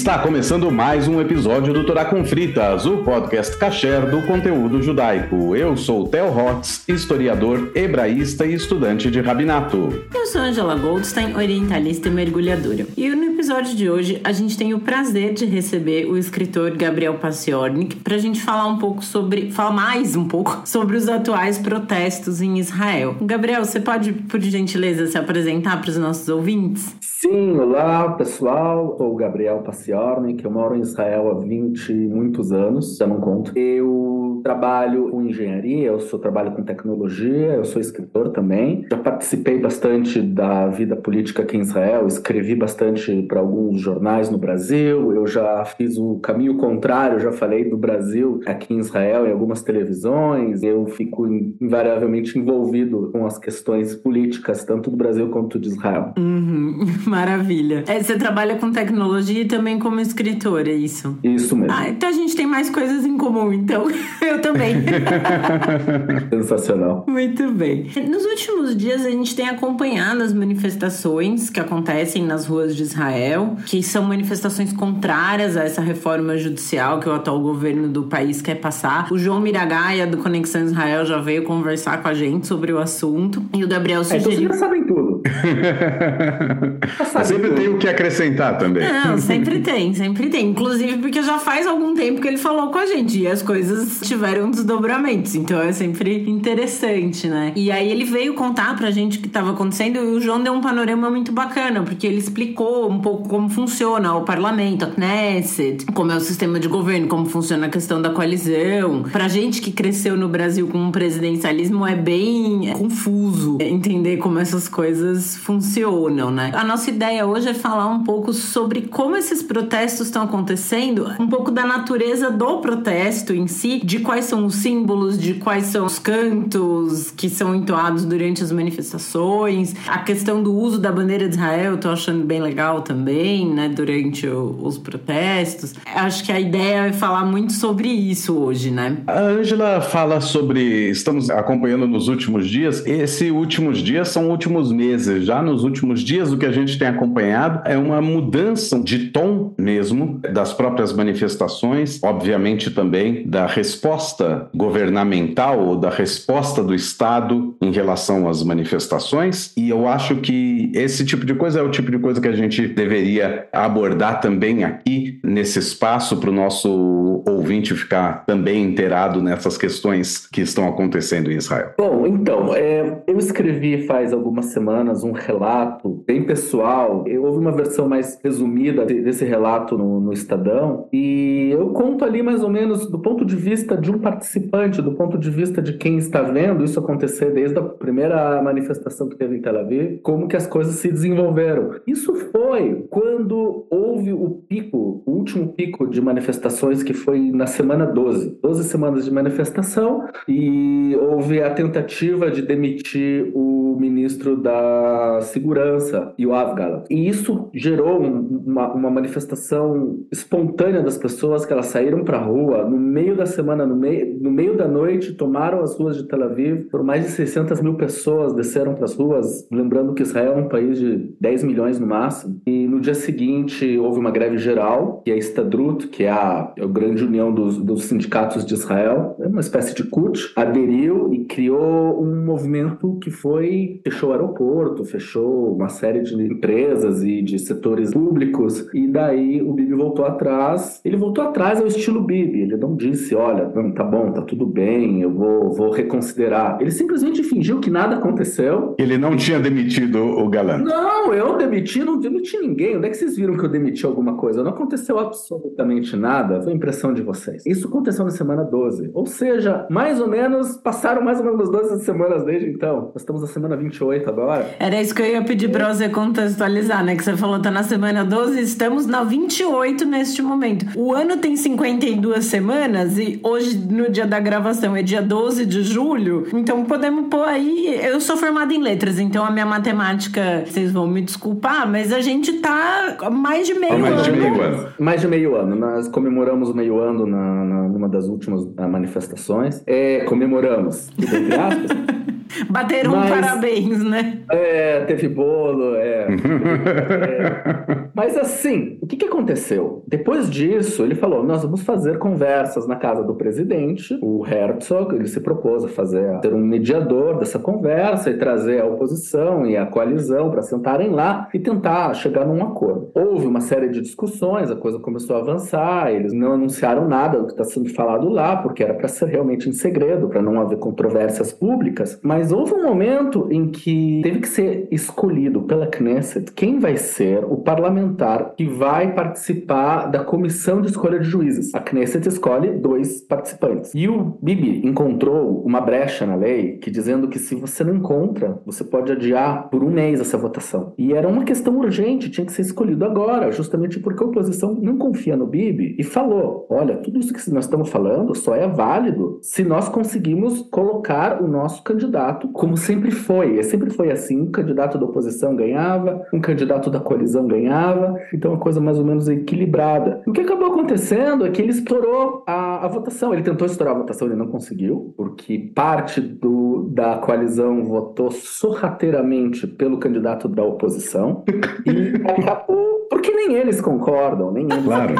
[0.00, 5.54] Está começando mais um episódio do Torá com Fritas, o podcast kasher do conteúdo judaico.
[5.54, 10.02] Eu sou Theo Hotz, historiador, hebraísta e estudante de rabinato.
[10.14, 12.86] Eu sou Angela Goldstein, orientalista e mergulhadora.
[12.96, 13.10] E
[13.50, 18.14] episódio de hoje a gente tem o prazer de receber o escritor Gabriel Paciornik para
[18.14, 22.60] a gente falar um pouco sobre, falar mais um pouco sobre os atuais protestos em
[22.60, 23.16] Israel.
[23.20, 26.94] Gabriel, você pode, por gentileza, se apresentar para os nossos ouvintes?
[27.00, 32.52] Sim, olá pessoal, sou o Gabriel Paciornik, eu moro em Israel há 20 e muitos
[32.52, 33.52] anos, já não conto.
[33.58, 38.86] Eu trabalho com engenharia, eu sou, trabalho com tecnologia, eu sou escritor também.
[38.90, 44.38] Já participei bastante da vida política aqui em Israel, escrevi bastante para alguns jornais no
[44.38, 49.32] Brasil, eu já fiz o caminho contrário, já falei do Brasil aqui em Israel em
[49.32, 51.26] algumas televisões, eu fico
[51.60, 56.12] invariavelmente envolvido com as questões políticas, tanto do Brasil quanto de Israel.
[56.18, 56.84] Uhum.
[57.06, 57.84] Maravilha.
[57.86, 61.18] É, você trabalha com tecnologia e também como escritor, é isso?
[61.22, 61.74] Isso mesmo.
[61.76, 63.86] Ah, então a gente tem mais coisas em comum, então.
[64.30, 64.76] Eu também.
[66.30, 67.04] Sensacional.
[67.08, 67.90] Muito bem.
[68.08, 73.56] Nos últimos dias a gente tem acompanhado as manifestações que acontecem nas ruas de Israel,
[73.66, 78.54] que são manifestações contrárias a essa reforma judicial que o atual governo do país quer
[78.54, 79.12] passar.
[79.12, 83.42] O João Miragaia, do Conexão Israel, já veio conversar com a gente sobre o assunto.
[83.52, 84.28] E o Gabriel sugeriu.
[84.28, 84.99] É, então vocês já sabem tudo.
[87.24, 88.90] sempre tem o que acrescentar também.
[88.90, 90.50] Não, sempre tem, sempre tem.
[90.50, 94.00] Inclusive porque já faz algum tempo que ele falou com a gente e as coisas
[94.02, 95.34] tiveram desdobramentos.
[95.34, 97.52] Então é sempre interessante, né?
[97.54, 100.52] E aí ele veio contar pra gente o que estava acontecendo e o João deu
[100.52, 105.86] um panorama muito bacana, porque ele explicou um pouco como funciona o parlamento, a Knesset,
[105.86, 109.04] como é o sistema de governo, como funciona a questão da coalizão.
[109.10, 114.68] Pra gente que cresceu no Brasil com um presidencialismo é bem confuso entender como essas
[114.68, 116.50] coisas funcionam, né?
[116.54, 121.28] A nossa ideia hoje é falar um pouco sobre como esses protestos estão acontecendo, um
[121.28, 125.86] pouco da natureza do protesto em si, de quais são os símbolos, de quais são
[125.86, 131.34] os cantos que são entoados durante as manifestações, a questão do uso da bandeira de
[131.34, 135.74] Israel, eu tô achando bem legal também, né, durante o, os protestos.
[135.94, 138.98] Acho que a ideia é falar muito sobre isso hoje, né?
[139.06, 144.99] A Ângela fala sobre, estamos acompanhando nos últimos dias, esses últimos dias são últimos meses,
[145.20, 149.54] já nos últimos dias o que a gente tem acompanhado é uma mudança de tom
[149.58, 157.72] mesmo das próprias manifestações, obviamente também da resposta governamental ou da resposta do Estado em
[157.72, 159.52] relação às manifestações.
[159.56, 162.32] E eu acho que esse tipo de coisa é o tipo de coisa que a
[162.32, 169.56] gente deveria abordar também aqui nesse espaço para o nosso ouvinte ficar também inteirado nessas
[169.56, 171.74] questões que estão acontecendo em Israel.
[171.78, 177.04] Bom, então, é, eu escrevi faz algumas semanas um relato bem pessoal.
[177.20, 182.42] Houve uma versão mais resumida desse relato no, no Estadão e eu conto ali mais
[182.42, 185.98] ou menos do ponto de vista de um participante, do ponto de vista de quem
[185.98, 190.36] está vendo isso acontecer desde a primeira manifestação que teve em Tel Aviv, como que
[190.36, 191.72] as coisas se desenvolveram.
[191.86, 197.86] Isso foi quando houve o pico, o último pico de manifestações que foi na semana
[197.86, 198.38] 12.
[198.42, 204.79] 12 semanas de manifestação e houve a tentativa de demitir o ministro da
[205.22, 206.84] Segurança, Yoav Gallant.
[206.90, 212.68] E isso gerou uma, uma manifestação espontânea das pessoas que elas saíram para a rua
[212.68, 216.22] no meio da semana, no meio, no meio da noite, tomaram as ruas de Tel
[216.24, 216.68] Aviv.
[216.70, 220.48] Por mais de 600 mil pessoas desceram para as ruas, lembrando que Israel é um
[220.48, 222.40] país de 10 milhões no máximo.
[222.46, 226.52] E no dia seguinte houve uma greve geral, que é a Estadrut, que é a,
[226.56, 231.12] é a grande união dos, dos sindicatos de Israel, é uma espécie de CUT, aderiu
[231.12, 237.22] e criou um movimento que foi fechou o aeroporto, fechou uma série de empresas e
[237.22, 240.80] de setores públicos, e daí o Bibi voltou atrás.
[240.84, 245.02] Ele voltou atrás ao estilo Bibi, ele não disse, olha, tá bom, tá tudo bem,
[245.02, 246.58] eu vou, vou reconsiderar.
[246.60, 248.74] Ele simplesmente fingiu que nada aconteceu.
[248.78, 250.58] Ele não tinha demitido o galã.
[250.58, 252.76] Não, eu demiti, não demiti ninguém.
[252.76, 254.42] Onde é que vocês viram que eu demiti alguma coisa?
[254.42, 257.44] Não aconteceu absolutamente nada, foi impressão de vocês.
[257.46, 258.90] Isso aconteceu na semana 12.
[258.94, 262.90] Ou seja, mais ou menos, passaram mais ou menos 12 semanas desde então.
[262.92, 264.46] Nós estamos na semana 28 agora.
[264.60, 266.94] Era isso que eu ia pedir pra você contextualizar, né?
[266.94, 270.66] Que você falou, tá na semana 12, estamos na 28 neste momento.
[270.76, 275.62] O ano tem 52 semanas e hoje, no dia da gravação, é dia 12 de
[275.62, 276.26] julho.
[276.34, 277.80] Então podemos pôr aí.
[277.82, 282.02] Eu sou formada em letras, então a minha matemática, vocês vão me desculpar, mas a
[282.02, 284.02] gente tá mais de meio mais ano.
[284.02, 284.68] De meio ano.
[284.78, 285.56] Mais de meio ano.
[285.56, 289.62] Nós comemoramos o meio ano na, na, numa das últimas manifestações.
[289.66, 292.10] É, comemoramos, entre aspas.
[292.50, 294.18] Bateram Mas- um parabéns, né?
[294.30, 296.06] É, teve bolo, é.
[296.06, 297.89] é.
[298.00, 299.84] Mas assim, o que, que aconteceu?
[299.86, 305.06] Depois disso, ele falou: nós vamos fazer conversas na casa do presidente, o Herzog, ele
[305.06, 309.54] se propôs a fazer a ser um mediador dessa conversa e trazer a oposição e
[309.54, 312.90] a coalizão para sentarem lá e tentar chegar num acordo.
[312.94, 317.26] Houve uma série de discussões, a coisa começou a avançar, eles não anunciaram nada do
[317.26, 320.56] que está sendo falado lá, porque era para ser realmente em segredo, para não haver
[320.56, 326.58] controvérsias públicas, mas houve um momento em que teve que ser escolhido pela Knesset quem
[326.58, 327.89] vai ser o parlamentar
[328.36, 331.54] que vai participar da comissão de escolha de juízes.
[331.54, 333.72] A Knesset escolhe dois participantes.
[333.74, 338.40] E o Bibi encontrou uma brecha na lei que dizendo que se você não encontra,
[338.44, 340.72] você pode adiar por um mês essa votação.
[340.78, 344.76] E era uma questão urgente, tinha que ser escolhido agora, justamente porque a oposição não
[344.76, 349.18] confia no Bibi e falou: olha, tudo isso que nós estamos falando só é válido
[349.22, 353.38] se nós conseguimos colocar o nosso candidato como sempre foi.
[353.38, 357.79] E sempre foi assim: um candidato da oposição ganhava, um candidato da coalizão ganhava,
[358.12, 360.02] então uma coisa mais ou menos equilibrada.
[360.06, 363.12] O que acabou acontecendo é que ele estourou a, a votação.
[363.12, 369.46] Ele tentou estourar a votação, ele não conseguiu, porque parte do, da coalizão votou sorrateiramente
[369.46, 371.24] pelo candidato da oposição
[371.66, 374.94] e acabou porque nem eles concordam, nem eles claro.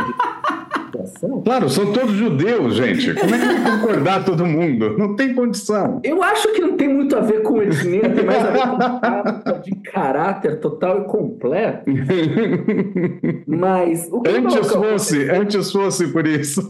[1.44, 3.14] Claro, são todos judeus, gente.
[3.14, 4.96] Como é que vai concordar todo mundo?
[4.98, 6.00] Não tem condição.
[6.04, 9.60] Eu acho que não tem muito a ver com etnia, tem mais a ver com
[9.62, 11.84] de caráter total e completo.
[13.46, 16.66] Mas o que antes fosse, antes fosse por isso.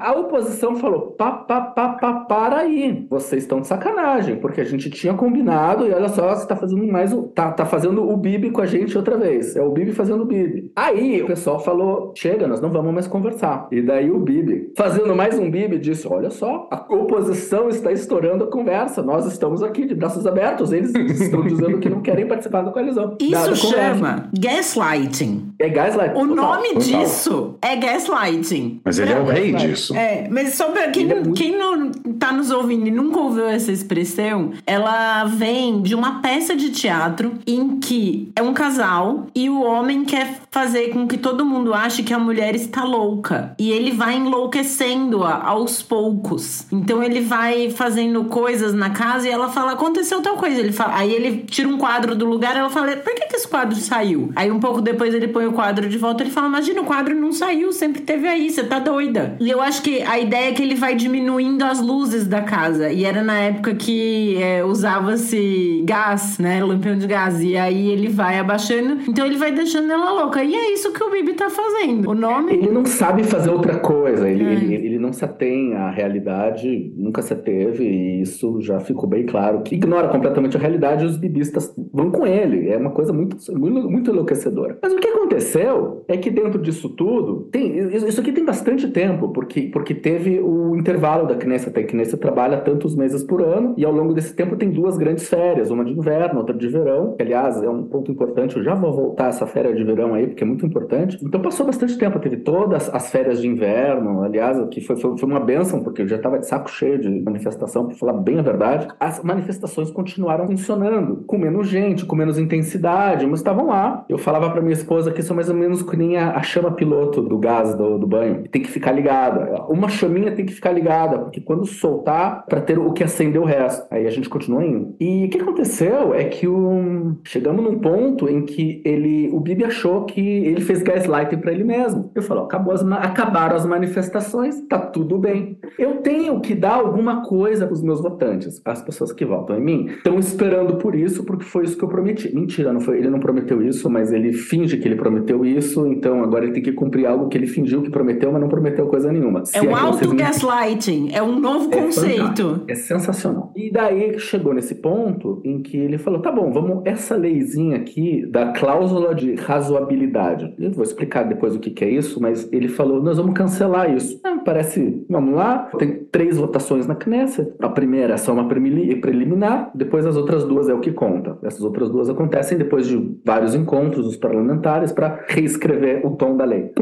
[0.00, 3.06] A oposição falou: pá, pá, pá, pá, para aí.
[3.10, 6.86] Vocês estão de sacanagem, porque a gente tinha combinado e olha só, você tá fazendo
[6.86, 7.22] mais o.
[7.22, 9.56] Tá, tá fazendo o Bibi com a gente outra vez.
[9.56, 10.70] É o Bibi fazendo o Bibi.
[10.76, 13.49] Aí o pessoal falou: chega, nós não vamos mais conversar.
[13.70, 18.44] E daí o Bibi, fazendo mais um Bibi, disse: Olha só, a oposição está estourando
[18.44, 19.02] a conversa.
[19.02, 20.72] Nós estamos aqui de braços abertos.
[20.72, 23.16] Eles estão dizendo que não querem participar da coalizão.
[23.20, 25.52] Isso chama gaslighting.
[25.58, 26.18] É gaslighting.
[26.18, 26.80] O total, nome total.
[26.82, 28.80] disso é gaslighting.
[28.84, 29.96] Mas ele é, é o rei disso.
[29.96, 31.32] É, mas só pra quem, é muito...
[31.32, 36.54] quem não tá nos ouvindo e nunca ouviu essa expressão, ela vem de uma peça
[36.54, 41.44] de teatro em que é um casal e o homem quer fazer com que todo
[41.44, 46.66] mundo ache que a mulher está louca e ele vai enlouquecendo-a aos poucos.
[46.72, 50.58] Então ele vai fazendo coisas na casa e ela fala: aconteceu tal coisa.
[50.60, 53.48] Ele fala, aí ele tira um quadro do lugar ela fala: por que, que esse
[53.48, 54.30] quadro saiu?
[54.36, 57.14] Aí um pouco depois ele põe o quadro de volta ele fala: imagina, o quadro
[57.14, 59.36] não saiu, sempre teve aí, você tá doida.
[59.40, 62.90] E eu acho que a ideia é que ele vai diminuindo as luzes da casa.
[62.90, 66.62] E era na época que é, usava-se gás, né?
[66.62, 67.42] Lampião de gás.
[67.42, 68.98] E aí ele vai abaixando.
[69.08, 70.42] Então ele vai deixando ela louca.
[70.42, 72.10] E é isso que o Bibi tá fazendo.
[72.10, 72.54] O nome.
[72.54, 74.28] Ele não sabe fazer outra coisa.
[74.28, 74.52] Ele, é.
[74.52, 79.24] ele, ele, não se atém à realidade, nunca se ateve, e isso já ficou bem
[79.24, 79.62] claro.
[79.62, 82.68] Que ignora completamente a realidade e os bibistas vão com ele.
[82.68, 84.78] É uma coisa muito, muito, muito enlouquecedora.
[84.82, 89.28] Mas o que aconteceu é que dentro disso tudo, tem, isso aqui tem bastante tempo,
[89.28, 91.78] porque, porque teve o intervalo da Knesset.
[91.78, 95.28] A Knesset trabalha tantos meses por ano, e ao longo desse tempo tem duas grandes
[95.28, 98.74] férias, uma de inverno, outra de verão, que aliás é um ponto importante, eu já
[98.74, 101.18] vou voltar essa férias de verão aí, porque é muito importante.
[101.22, 105.16] Então passou bastante tempo, teve todas as férias férias de inverno, aliás, que foi, foi,
[105.18, 108.38] foi uma benção, porque eu já estava de saco cheio de manifestação, para falar bem
[108.38, 108.88] a verdade.
[108.98, 114.04] As manifestações continuaram funcionando, com menos gente, com menos intensidade, mas estavam lá.
[114.08, 116.72] Eu falava para minha esposa que são mais ou menos que nem a, a chama
[116.72, 119.64] piloto do gás do, do banho, tem que ficar ligada.
[119.68, 123.44] Uma chaminha tem que ficar ligada, porque quando soltar, para ter o que acender o
[123.44, 123.86] resto.
[123.90, 124.94] Aí a gente continua indo.
[124.98, 127.16] E o que aconteceu é que o...
[127.24, 131.64] chegamos num ponto em que ele, o Bibi achou que ele fez gaslighting para ele
[131.64, 132.10] mesmo.
[132.14, 135.58] Eu falo, acabou as, acabaram as manifestações, tá tudo bem.
[135.78, 138.60] Eu tenho que dar alguma coisa para os meus votantes.
[138.64, 141.88] As pessoas que votam em mim estão esperando por isso, porque foi isso que eu
[141.88, 142.34] prometi.
[142.34, 146.22] Mentira, não foi, ele não prometeu isso, mas ele finge que ele prometeu isso, então
[146.22, 149.12] agora ele tem que cumprir algo que ele fingiu que prometeu, mas não prometeu coisa
[149.12, 149.42] nenhuma.
[149.52, 152.64] É um auto-gaslighting, é um novo é conceito.
[152.68, 153.52] É, é sensacional.
[153.54, 158.26] E daí chegou nesse ponto em que ele falou: tá bom, vamos, essa leizinha aqui
[158.26, 160.54] da cláusula de razoabilidade.
[160.58, 163.94] Eu vou explicar depois o que, que é isso, mas ele falou: nós vamos cancelar
[163.94, 164.20] isso.
[164.24, 167.52] Ah, parece, vamos lá, tem três votações na Knesset.
[167.60, 171.38] A primeira é só uma preliminar, depois as outras duas é o que conta.
[171.42, 176.44] Essas outras duas acontecem depois de vários encontros dos parlamentares para reescrever o tom da
[176.44, 176.72] lei.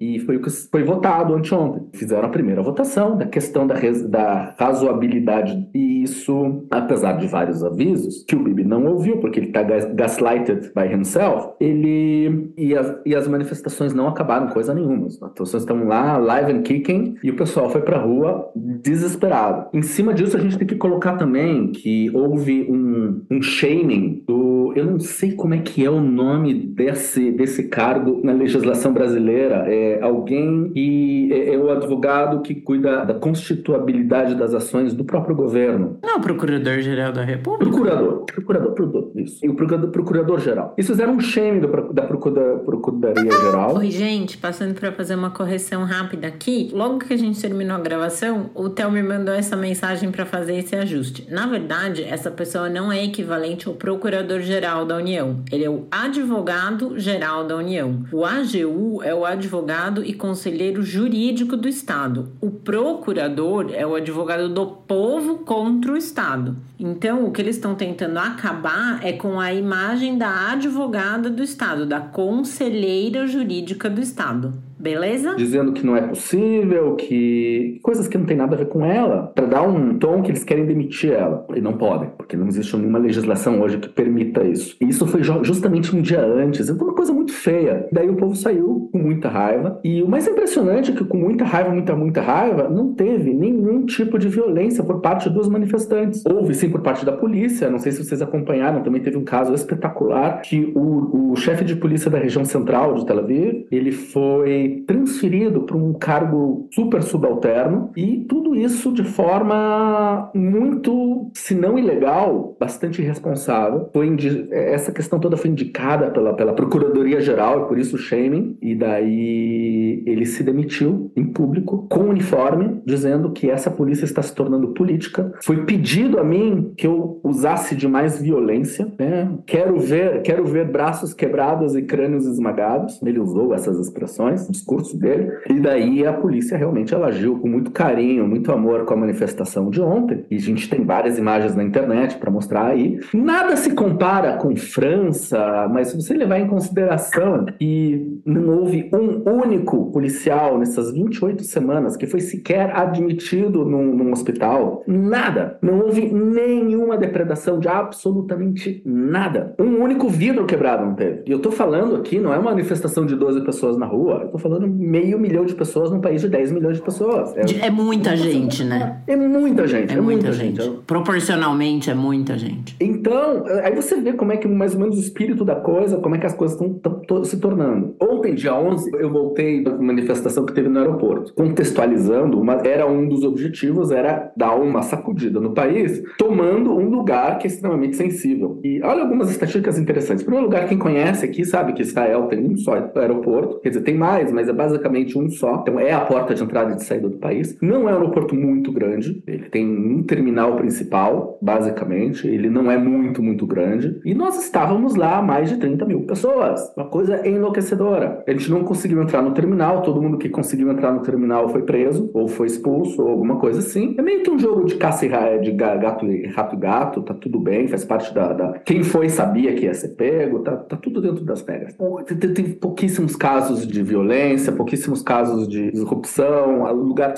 [0.00, 1.88] E foi o que foi votado anteontem.
[1.92, 3.74] Fizeram a primeira votação da questão da,
[4.08, 5.68] da razoabilidade.
[5.74, 10.72] E isso, apesar de vários avisos, que o Bibi não ouviu, porque ele está gaslighted
[10.74, 12.52] by himself, ele.
[12.56, 15.06] E as, e as manifestações não acabaram coisa nenhuma.
[15.06, 15.32] As
[15.62, 19.68] estão lá, live and kicking, e o pessoal foi pra rua desesperado.
[19.72, 24.48] Em cima disso, a gente tem que colocar também que houve um, um shaming do
[24.78, 29.64] eu não sei como é que é o nome desse, desse cargo na legislação brasileira.
[29.66, 35.34] É alguém que é, é o advogado que cuida da constituabilidade das ações do próprio
[35.34, 35.98] governo.
[36.02, 37.70] Não, o Procurador-Geral da República.
[37.70, 38.24] Procurador.
[38.24, 39.44] Procurador, procurador, isso.
[39.44, 40.74] E o Procurador-Geral.
[40.78, 43.76] Isso fizeram um shame da Procuradoria-Geral.
[43.76, 45.47] Oi, gente, passando para fazer uma correção
[45.84, 46.70] rápida aqui.
[46.72, 50.56] Logo que a gente terminou a gravação, o Theo me mandou essa mensagem para fazer
[50.56, 51.26] esse ajuste.
[51.30, 55.42] Na verdade, essa pessoa não é equivalente ao Procurador-Geral da União.
[55.50, 58.04] Ele é o Advogado-Geral da União.
[58.12, 62.32] O AGU é o advogado e conselheiro jurídico do Estado.
[62.40, 66.56] O procurador é o advogado do povo contra o Estado.
[66.78, 71.84] Então, o que eles estão tentando acabar é com a imagem da advogada do Estado,
[71.86, 74.67] da conselheira jurídica do Estado.
[74.78, 75.34] Beleza?
[75.34, 77.80] Dizendo que não é possível, que.
[77.82, 80.44] coisas que não tem nada a ver com ela, para dar um tom que eles
[80.44, 81.46] querem demitir ela.
[81.54, 84.76] E não podem, porque não existe nenhuma legislação hoje que permita isso.
[84.80, 86.68] E isso foi justamente um dia antes.
[86.68, 87.88] Então, uma coisa muito feia.
[87.92, 89.80] Daí o povo saiu com muita raiva.
[89.82, 93.84] E o mais impressionante é que, com muita raiva, muita, muita raiva, não teve nenhum
[93.84, 96.24] tipo de violência por parte dos manifestantes.
[96.24, 99.52] Houve sim por parte da polícia, não sei se vocês acompanharam, também teve um caso
[99.54, 104.67] espetacular que o, o chefe de polícia da região central de Tel Aviv, ele foi
[104.86, 112.56] transferido para um cargo super subalterno e tudo isso de forma muito, se não ilegal,
[112.58, 113.88] bastante irresponsável.
[113.92, 114.08] Foi
[114.50, 118.74] essa questão toda foi indicada pela, pela Procuradoria Geral e por isso o shaming e
[118.74, 124.68] daí ele se demitiu em público com uniforme dizendo que essa polícia está se tornando
[124.68, 125.32] política.
[125.42, 129.30] Foi pedido a mim que eu usasse de mais violência, né?
[129.46, 133.00] Quero ver, quero ver braços quebrados e crânios esmagados.
[133.02, 135.30] Ele usou essas expressões discurso dele.
[135.48, 139.70] E daí a polícia realmente ela agiu com muito carinho, muito amor com a manifestação
[139.70, 140.24] de ontem.
[140.30, 142.98] E a gente tem várias imagens na internet para mostrar aí.
[143.14, 149.22] Nada se compara com França, mas se você levar em consideração que não houve um
[149.30, 155.58] único policial nessas 28 semanas que foi sequer admitido num, num hospital, nada.
[155.62, 159.54] Não houve nenhuma depredação de absolutamente nada.
[159.58, 161.22] Um único vidro quebrado não teve.
[161.26, 164.28] E eu tô falando aqui, não é uma manifestação de 12 pessoas na rua, eu
[164.28, 167.36] tô falando falando meio milhão de pessoas num país de 10 milhões de pessoas.
[167.36, 169.02] É, é muita gente, né?
[169.06, 169.94] É muita gente.
[169.94, 170.62] É, é muita, muita, gente.
[170.62, 170.78] gente.
[170.86, 172.74] Proporcionalmente é muita gente.
[172.80, 176.16] Então, aí você vê como é que mais ou menos o espírito da coisa, como
[176.16, 177.94] é que as coisas estão se tornando.
[178.00, 181.34] Ontem, dia 11, eu voltei da manifestação que teve no aeroporto.
[181.34, 187.38] Contextualizando, uma, era um dos objetivos, era dar uma sacudida no país, tomando um lugar
[187.38, 188.60] que é extremamente sensível.
[188.64, 190.22] E olha algumas estatísticas interessantes.
[190.22, 193.82] Em primeiro lugar, quem conhece aqui sabe que Israel tem um só aeroporto, quer dizer,
[193.82, 195.56] tem mais, mas é basicamente um só.
[195.62, 197.58] Então é a porta de entrada e de saída do país.
[197.60, 199.20] Não é um aeroporto muito grande.
[199.26, 202.28] Ele tem um terminal principal, basicamente.
[202.28, 203.98] Ele não é muito, muito grande.
[204.04, 206.72] E nós estávamos lá mais de 30 mil pessoas.
[206.76, 208.22] Uma coisa enlouquecedora.
[208.28, 209.82] A gente não conseguiu entrar no terminal.
[209.82, 213.58] Todo mundo que conseguiu entrar no terminal foi preso, ou foi expulso, ou alguma coisa
[213.58, 213.96] assim.
[213.98, 217.02] É meio que um jogo de caça e de gato e rato e gato.
[217.02, 218.52] Tá tudo bem, faz parte da, da...
[218.60, 220.38] Quem foi sabia que ia ser pego.
[220.44, 221.76] Tá, tá tudo dentro das regras.
[222.06, 227.14] Tem, tem pouquíssimos casos de violência violência, pouquíssimos casos de corrupção, o lugar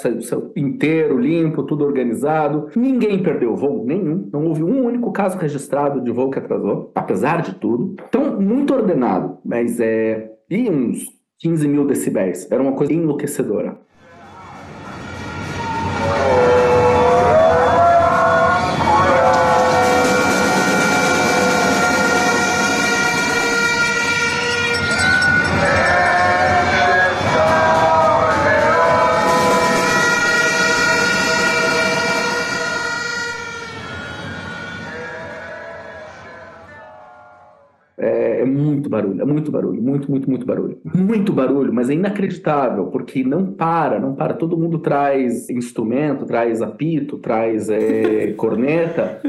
[0.54, 2.68] inteiro, limpo, tudo organizado.
[2.76, 4.28] Ninguém perdeu voo, nenhum.
[4.32, 7.96] Não houve um único caso registrado de voo que atrasou, apesar de tudo.
[8.08, 10.30] Então, muito ordenado, mas é.
[10.48, 11.04] E uns
[11.38, 12.50] 15 mil decibéis.
[12.50, 13.78] Era uma coisa enlouquecedora.
[38.88, 40.78] Barulho, é muito barulho, muito, muito, muito barulho.
[40.94, 44.34] Muito barulho, mas é inacreditável, porque não para, não para.
[44.34, 49.20] Todo mundo traz instrumento, traz apito, traz é, corneta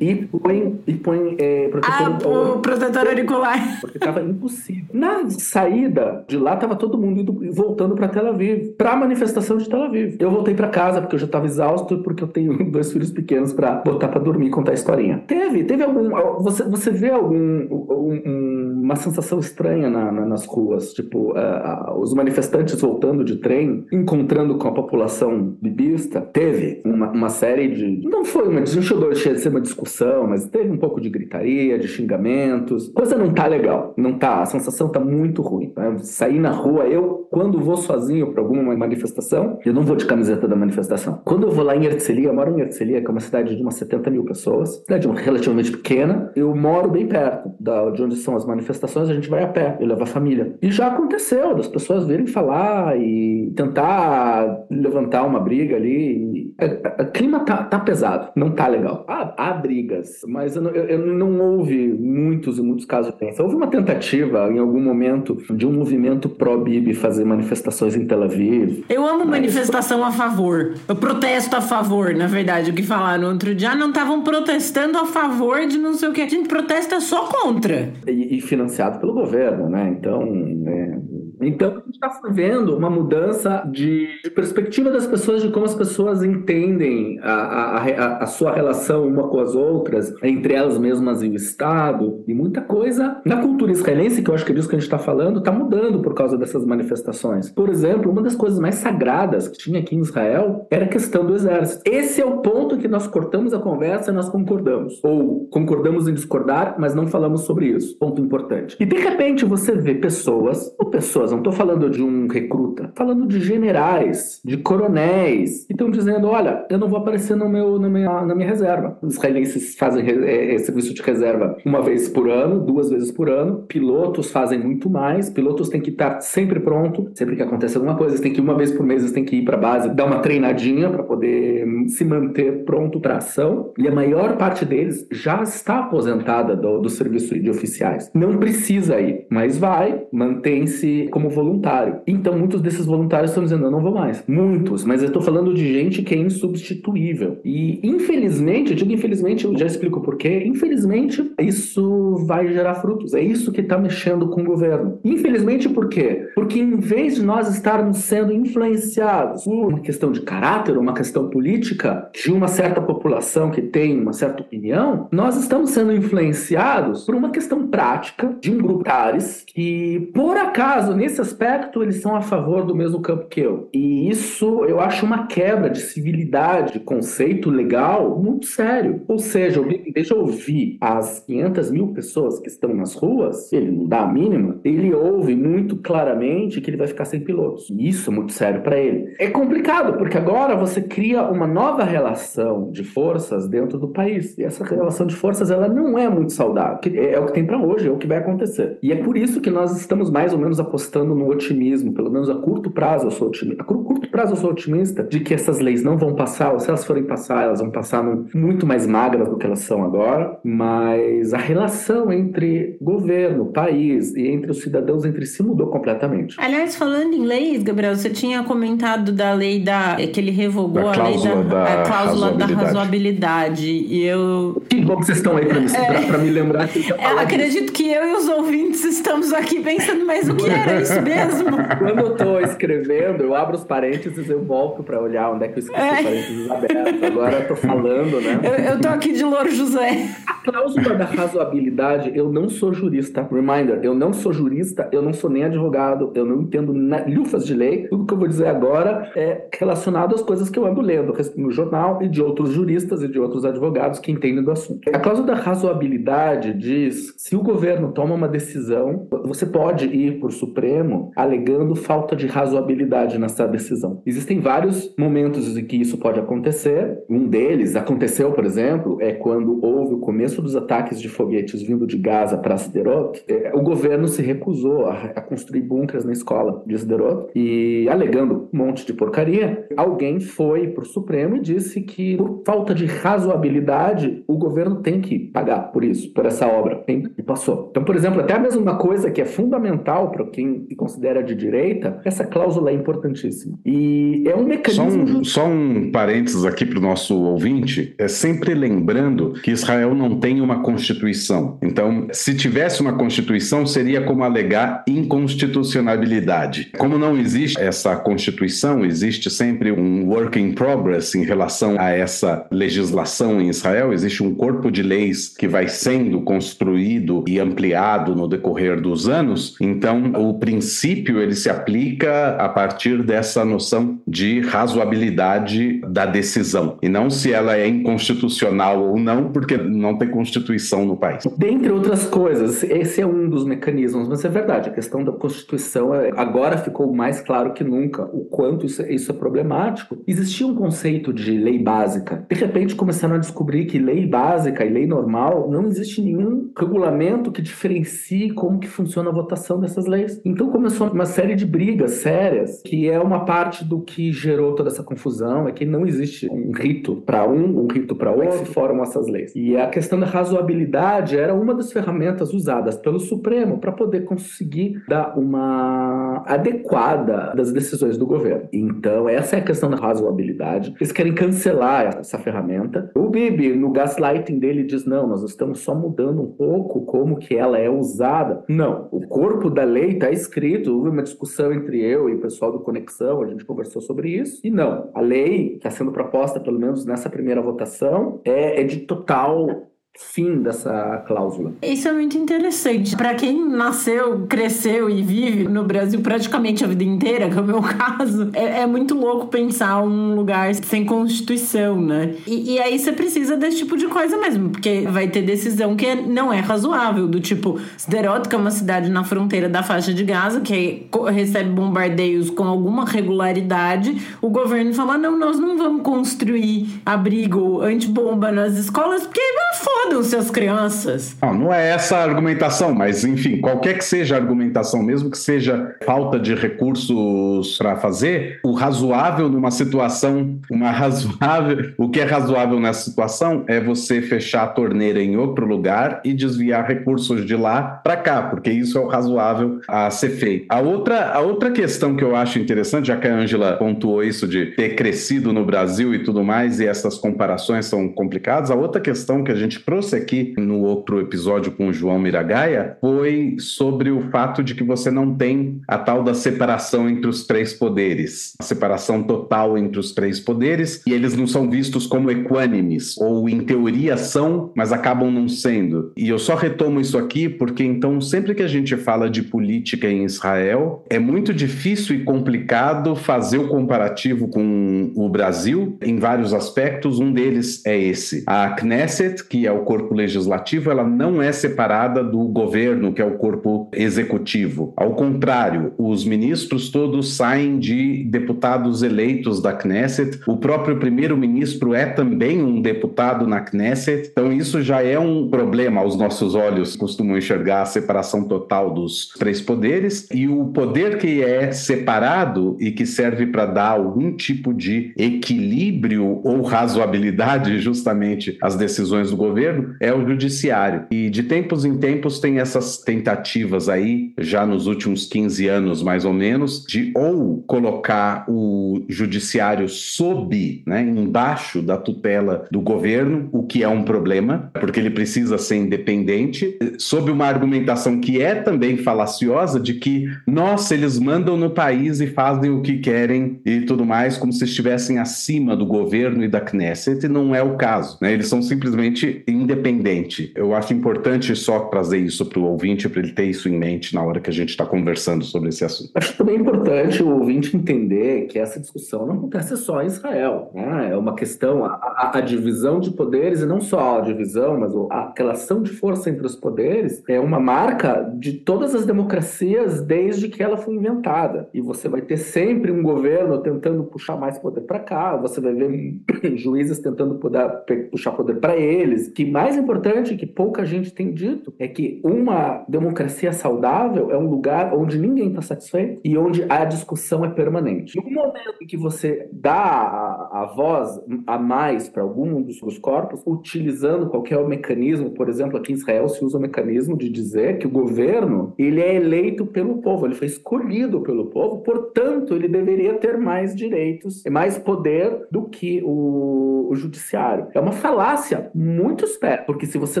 [0.00, 3.80] e põe, e põe é, protetor, ah, o protetor auricular.
[3.80, 4.84] Porque tava impossível.
[4.92, 9.68] Na saída de lá, tava todo mundo indo, voltando para Tel Aviv, pra manifestação de
[9.68, 10.16] Tel Aviv.
[10.18, 13.52] Eu voltei para casa porque eu já tava exausto, porque eu tenho dois filhos pequenos
[13.52, 15.22] para botar para dormir e contar a historinha.
[15.26, 16.10] Teve, teve algum.
[16.42, 17.34] Você, você vê algum.
[17.34, 18.53] Um, um,
[18.84, 20.92] uma sensação estranha na, na, nas ruas.
[20.92, 26.20] Tipo, uh, os manifestantes voltando de trem, encontrando com a população bibista.
[26.20, 28.06] Teve uma, uma série de.
[28.06, 28.60] Não foi uma.
[28.60, 32.88] Não chegou a ser uma discussão, mas teve um pouco de gritaria, de xingamentos.
[32.88, 33.94] Coisa não tá legal.
[33.96, 34.42] Não tá.
[34.42, 35.72] A sensação tá muito ruim.
[35.74, 35.96] Né?
[35.98, 40.46] Sair na rua, eu Quando vou sozinho para alguma manifestação, eu não vou de camiseta
[40.46, 41.20] da manifestação.
[41.24, 43.62] Quando eu vou lá em Herzliya, eu moro em Herzliya, que é uma cidade de
[43.62, 48.36] umas 70 mil pessoas, cidade relativamente pequena, eu moro bem perto da, de onde são
[48.36, 48.73] as manifestações,
[49.10, 50.54] a gente vai a pé, eu levo a família.
[50.62, 56.54] E já aconteceu das pessoas virem falar e tentar levantar uma briga ali.
[57.00, 59.04] O clima tá, tá pesado, não tá legal.
[59.08, 63.40] Há, há brigas, mas eu não, eu, eu não houve muitos e muitos casos de.
[63.40, 68.84] Houve uma tentativa em algum momento de um movimento pró-Bibi fazer manifestações em Tel Aviv.
[68.88, 70.74] Eu amo manifestação a favor.
[70.88, 72.70] Eu protesto a favor, na verdade.
[72.70, 76.20] O que falaram outro dia, não estavam protestando a favor de não sei o que.
[76.20, 77.92] A gente protesta só contra.
[78.06, 79.94] E, e financiado pelo governo, né?
[79.98, 80.98] Então, é,
[81.48, 86.22] então, a gente está vendo uma mudança de, perspectiva das pessoas, de como as pessoas
[86.22, 91.28] entendem a, a, a, a, sua relação uma com as outras, entre elas mesmas e
[91.28, 94.76] o Estado, e muita coisa na cultura israelense, que eu acho que é disso que
[94.76, 97.50] a gente está falando, está mudando por causa dessas manifestações.
[97.50, 101.24] Por exemplo, uma das coisas mais sagradas que tinha aqui em Israel era a questão
[101.24, 101.82] do exército.
[101.84, 105.00] Esse é o ponto que nós cortamos a conversa e nós concordamos.
[105.02, 107.96] Ou concordamos em discordar, mas não falamos sobre isso.
[107.98, 108.76] Ponto importante.
[108.80, 113.26] E de repente você vê pessoas, ou pessoas não estou falando de um recruta, falando
[113.26, 117.88] de generais, de coronéis, que estão dizendo: olha, eu não vou aparecer no meu, na,
[117.88, 118.98] minha, na minha reserva.
[119.02, 123.28] Os israelenses fazem é, é, serviço de reserva uma vez por ano, duas vezes por
[123.28, 127.96] ano, pilotos fazem muito mais, pilotos têm que estar sempre pronto, sempre que acontece alguma
[127.96, 129.88] coisa, eles têm que uma vez por mês, eles têm que ir para a base,
[129.90, 135.06] dar uma treinadinha para poder se manter pronto para ação, e a maior parte deles
[135.10, 138.10] já está aposentada do, do serviço de oficiais.
[138.14, 142.00] Não precisa ir, mas vai, mantém-se como voluntário.
[142.08, 144.24] Então, muitos desses voluntários estão dizendo: eu não vou mais.
[144.26, 147.38] Muitos, mas eu estou falando de gente que é insubstituível.
[147.44, 150.42] E, infelizmente, eu digo infelizmente, eu já explico por quê.
[150.44, 153.14] Infelizmente, isso vai gerar frutos.
[153.14, 154.98] É isso que está mexendo com o governo.
[155.04, 156.30] Infelizmente, por quê?
[156.34, 161.30] Porque em vez de nós estarmos sendo influenciados por uma questão de caráter, uma questão
[161.30, 167.14] política, de uma certa população que tem uma certa opinião, nós estamos sendo influenciados por
[167.14, 172.22] uma questão prática de um grupo de que, por acaso, nesse aspecto, eles são a
[172.22, 173.68] favor do mesmo campo que eu.
[173.72, 179.02] E isso eu acho uma quebra de civilidade, conceito legal, muito sério.
[179.06, 179.62] Ou seja,
[179.92, 184.06] deixa eu ouvir as 500 mil pessoas que estão nas ruas, ele não dá a
[184.10, 187.68] mínima, ele ouve muito claramente que ele vai ficar sem pilotos.
[187.68, 189.14] E isso é muito sério para ele.
[189.18, 194.38] É complicado, porque agora você cria uma nova relação de forças dentro do país.
[194.38, 196.78] E essa relação de forças, ela não é muito saudável.
[196.94, 198.78] É o que tem para hoje, é o que vai acontecer.
[198.82, 202.10] E é por isso que nós estamos mais ou menos apostando apostando no otimismo, pelo
[202.10, 203.62] menos a curto prazo eu sou otimista.
[203.62, 206.68] A curto prazo eu sou otimista de que essas leis não vão passar, ou se
[206.68, 208.02] elas forem passar, elas vão passar
[208.32, 214.28] muito mais magras do que elas são agora, mas a relação entre governo, país e
[214.28, 216.36] entre os cidadãos entre si mudou completamente.
[216.38, 221.08] Aliás, falando em leis, Gabriel, você tinha comentado da lei da que ele revogou a
[221.08, 222.54] lei da, da a cláusula razoabilidade.
[222.54, 226.68] da razoabilidade e eu que bom que vocês estão aí para me, é, me lembrar
[226.68, 230.48] que eu é, acredito que eu e os ouvintes estamos aqui pensando, mas o que
[230.48, 231.50] era isso mesmo?
[231.78, 235.58] Quando eu tô escrevendo, eu abro os parênteses, eu volto para olhar onde é que
[235.58, 235.92] eu esqueci é.
[235.92, 237.02] os parênteses abertos.
[237.02, 238.40] Agora eu tô falando, né?
[238.42, 240.08] Eu, eu tô aqui de Louro José.
[240.26, 243.26] A cláusula da razoabilidade, eu não sou jurista.
[243.30, 246.72] Reminder, eu não sou jurista, eu não sou nem advogado, eu não entendo
[247.08, 247.88] lufas de lei.
[247.88, 251.50] Tudo que eu vou dizer agora é relacionado às coisas que eu ando lendo no
[251.50, 254.88] jornal e de outros juristas e de outros advogados que entendem do assunto.
[254.92, 260.32] A cláusula da razoabilidade diz se o governo toma uma decisão, você pode ir por
[260.32, 264.02] Supremo Supremo alegando falta de razoabilidade nessa decisão.
[264.04, 266.98] Existem vários momentos em que isso pode acontecer.
[267.08, 271.86] Um deles aconteceu, por exemplo, é quando houve o começo dos ataques de foguetes vindo
[271.86, 273.22] de Gaza para Sderot.
[273.28, 278.58] É, o governo se recusou a, construir bunkers na escola de Sderot e alegando um
[278.58, 284.24] monte de porcaria, alguém foi para o Supremo e disse que por falta de razoabilidade
[284.26, 286.82] o governo tem que pagar por isso, por essa obra.
[286.88, 287.68] E passou.
[287.70, 291.34] Então, por exemplo, até a mesma coisa que é fundamental para quem que considera de
[291.34, 293.58] direita, essa cláusula é importantíssima.
[293.64, 295.06] E é um mecanismo.
[295.08, 299.94] Só um, só um parênteses aqui para o nosso ouvinte: é sempre lembrando que Israel
[299.94, 301.58] não tem uma constituição.
[301.62, 306.70] Então, se tivesse uma constituição, seria como alegar inconstitucionalidade.
[306.78, 312.46] Como não existe essa constituição, existe sempre um work in progress em relação a essa
[312.50, 318.28] legislação em Israel, existe um corpo de leis que vai sendo construído e ampliado no
[318.28, 319.56] decorrer dos anos.
[319.60, 326.78] Então, o princípio princípio, ele se aplica a partir dessa noção de razoabilidade da decisão,
[326.80, 331.24] e não se ela é inconstitucional ou não, porque não tem constituição no país.
[331.36, 335.94] Dentre outras coisas, esse é um dos mecanismos, mas é verdade, a questão da Constituição
[335.94, 339.98] é, agora ficou mais claro que nunca o quanto isso, é, isso é problemático.
[340.06, 342.24] Existia um conceito de lei básica.
[342.28, 347.32] De repente começaram a descobrir que lei básica e lei normal não existe nenhum regulamento
[347.32, 350.20] que diferencie como que funciona a votação dessas leis.
[350.24, 354.70] Então começou uma série de brigas sérias, que é uma parte do que gerou toda
[354.70, 358.44] essa confusão, é que não existe um rito para um, um rito para outro, se
[358.46, 359.32] formam essas leis.
[359.34, 364.82] E a questão da razoabilidade era uma das ferramentas usadas pelo Supremo para poder conseguir
[364.88, 368.48] dar uma adequada das decisões do governo.
[368.52, 370.74] Então, essa é a questão da razoabilidade.
[370.78, 372.90] Eles querem cancelar essa ferramenta.
[372.94, 377.36] O Bibi, no gaslighting dele, diz: não, nós estamos só mudando um pouco como que
[377.36, 378.44] ela é usada.
[378.48, 382.50] Não, o corpo da lei está escrito, houve uma discussão entre eu e o pessoal
[382.50, 386.40] do Conexão, a gente conversou sobre isso, e não, a lei que está sendo proposta,
[386.40, 391.52] pelo menos nessa primeira votação, é, é de total fim dessa cláusula.
[391.62, 392.96] Isso é muito interessante.
[392.96, 397.44] Para quem nasceu, cresceu e vive no Brasil praticamente a vida inteira, que é o
[397.44, 402.14] meu caso, é, é muito louco pensar um lugar sem constituição, né?
[402.26, 405.94] E, e, aí você precisa desse tipo de coisa mesmo, porque vai ter decisão que
[405.94, 410.02] não é razoável, do tipo, Sderot, que é uma cidade na fronteira da faixa de
[410.02, 416.80] Gaza, que recebe bombardeios com alguma regularidade, o governo fala, não, nós não vamos construir
[416.84, 421.16] abrigo antibomba nas escolas, porque é foda fodam-se as crianças.
[421.20, 425.18] Não, não é essa a argumentação, mas enfim, qualquer que seja a argumentação, mesmo que
[425.18, 432.04] seja falta de recursos para fazer, o razoável numa situação, uma razoável, o que é
[432.04, 437.36] razoável nessa situação é você fechar a torneira em outro lugar e desviar recursos de
[437.36, 440.46] lá para cá, porque isso é o razoável a ser feito.
[440.48, 444.26] A outra, a outra questão que eu acho interessante, já que a Ângela pontuou isso
[444.26, 448.80] de ter crescido no Brasil e tudo mais, e essas comparações são complicadas, a outra
[448.80, 453.90] questão que a gente trouxe aqui no outro episódio com o João Miragaia foi sobre
[453.90, 458.34] o fato de que você não tem a tal da separação entre os três poderes,
[458.38, 463.28] a separação total entre os três poderes, e eles não são vistos como equânimes, ou
[463.28, 465.90] em teoria são, mas acabam não sendo.
[465.96, 469.90] E eu só retomo isso aqui porque então sempre que a gente fala de política
[469.90, 476.32] em Israel, é muito difícil e complicado fazer o comparativo com o Brasil em vários
[476.32, 477.00] aspectos.
[477.00, 478.22] Um deles é esse.
[478.24, 483.04] A Knesset, que é o corpo legislativo, ela não é separada do governo, que é
[483.04, 484.72] o corpo executivo.
[484.76, 490.20] Ao contrário, os ministros todos saem de deputados eleitos da Knesset.
[490.26, 494.08] O próprio primeiro-ministro é também um deputado na Knesset.
[494.10, 496.76] Então, isso já é um problema aos nossos olhos.
[496.76, 500.08] Costumam enxergar a separação total dos três poderes.
[500.12, 506.20] E o poder que é separado e que serve para dar algum tipo de equilíbrio
[506.24, 510.86] ou razoabilidade, justamente, às decisões do governo governo é o judiciário.
[510.90, 516.04] E de tempos em tempos tem essas tentativas aí, já nos últimos 15 anos mais
[516.04, 523.44] ou menos, de ou colocar o judiciário sob, né, embaixo da tutela do governo, o
[523.44, 528.76] que é um problema, porque ele precisa ser independente, sob uma argumentação que é também
[528.76, 533.84] falaciosa de que, nossa, eles mandam no país e fazem o que querem e tudo
[533.84, 537.98] mais, como se estivessem acima do governo e da Knesset, e não é o caso.
[538.00, 538.12] Né?
[538.12, 540.32] Eles são simplesmente independente.
[540.34, 543.94] Eu acho importante só trazer isso para o ouvinte, para ele ter isso em mente
[543.94, 545.90] na hora que a gente está conversando sobre esse assunto.
[545.94, 550.50] Acho também importante o ouvinte entender que essa discussão não acontece só em Israel.
[550.54, 550.90] Né?
[550.92, 555.12] É uma questão, a, a, divisão de poderes, e não só a divisão, mas a
[555.16, 560.42] relação de força entre os poderes, é uma marca de todas as democracias desde que
[560.42, 561.48] ela foi inventada.
[561.52, 565.54] E você vai ter sempre um governo tentando puxar mais poder para cá, você vai
[565.54, 566.00] ver
[566.36, 571.52] juízes tentando poder, puxar poder para eles, que mais importante, que pouca gente tem dito,
[571.58, 576.64] é que uma democracia saudável é um lugar onde ninguém está satisfeito e onde a
[576.64, 577.96] discussão é permanente.
[577.96, 582.78] No momento em que você dá a, a voz a mais para algum dos seus
[582.78, 587.58] corpos, utilizando qualquer mecanismo, por exemplo, aqui em Israel se usa o mecanismo de dizer
[587.58, 592.48] que o governo ele é eleito pelo povo, ele foi escolhido pelo povo, portanto ele
[592.48, 597.48] deveria ter mais direitos, mais poder do que o, o judiciário.
[597.54, 600.00] É uma falácia muito esperto, porque se você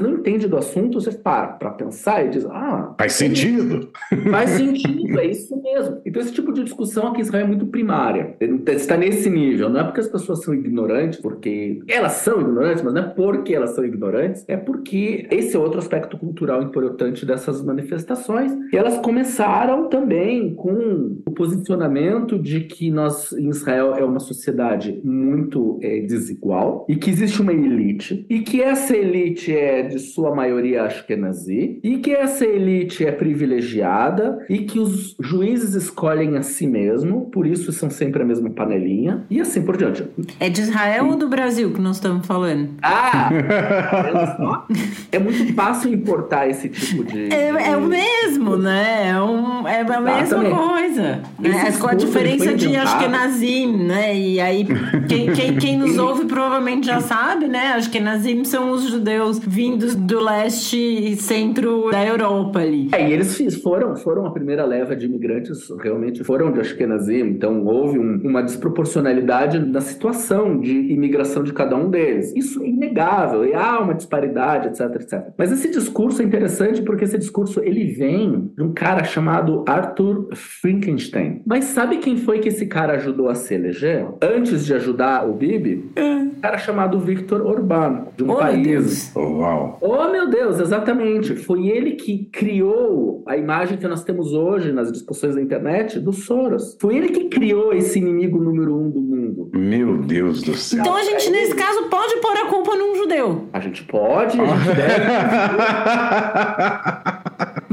[0.00, 3.90] não entende do assunto, você para para pensar e diz: ah, faz sentido.
[4.30, 6.00] Faz sentido, é isso mesmo.
[6.04, 8.36] Então, esse tipo de discussão aqui em Israel é muito primária.
[8.68, 12.82] Está nesse nível, não é porque as pessoas pessoas são ignorantes, porque elas são ignorantes,
[12.82, 17.24] mas não é porque elas são ignorantes, é porque esse é outro aspecto cultural importante
[17.24, 18.52] dessas manifestações.
[18.72, 25.00] E elas começaram também com o posicionamento de que nós, em Israel, é uma sociedade
[25.04, 30.34] muito é, desigual e que existe uma elite, e que essa elite é de sua
[30.34, 36.66] maioria ashkenazi, e que essa elite é privilegiada, e que os juízes escolhem a si
[36.66, 40.04] mesmo, por isso são sempre a mesma panelinha, e assim por diante.
[40.40, 41.10] É de Israel e...
[41.10, 42.70] ou do Brasil que nós estamos falando?
[42.82, 43.30] Ah!
[45.12, 47.32] é muito fácil importar esse tipo de.
[47.32, 49.10] É, é o mesmo, né?
[49.10, 51.22] É, um, é a mesma coisa.
[51.38, 51.72] Né?
[51.80, 54.16] Com a diferença de Ashkenazim, né?
[54.16, 54.66] E aí,
[55.08, 57.72] quem, quem, quem nos ouve provavelmente já sabe, né?
[57.74, 62.88] Ashkenazim são os judeus vindos do leste e centro da Europa ali.
[62.92, 67.64] É, e eles foram, foram a primeira leva de imigrantes, realmente foram de Ashkenazim, então
[67.64, 72.32] houve um, uma desproporcionalidade na situação de imigração de cada um deles.
[72.36, 75.28] Isso é inegável, e há uma disparidade, etc, etc.
[75.36, 80.28] Mas esse discurso é interessante porque esse discurso ele vem de um cara chamado Arthur
[80.34, 81.42] Frankenstein.
[81.44, 84.06] Mas sabe quem foi que esse cara ajudou a se eleger?
[84.22, 85.90] Antes de ajudar o Bibi?
[85.96, 86.14] É.
[86.14, 88.83] Um cara chamado Victor Orbán, de um oh, país.
[89.14, 89.78] Oh, uau.
[89.80, 91.34] Oh, meu Deus, exatamente.
[91.36, 96.12] Foi ele que criou a imagem que nós temos hoje nas discussões da internet do
[96.12, 96.76] Soros.
[96.80, 99.50] Foi ele que criou esse inimigo número um do mundo.
[99.54, 100.80] Meu Deus do céu.
[100.80, 103.48] Então a gente, nesse caso, pode pôr a culpa num judeu.
[103.52, 105.04] A gente pode, a gente deve.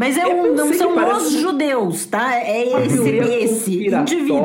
[0.02, 2.34] Mas é um, não são os judeus, tá?
[2.34, 4.42] É esse, esse indivíduo.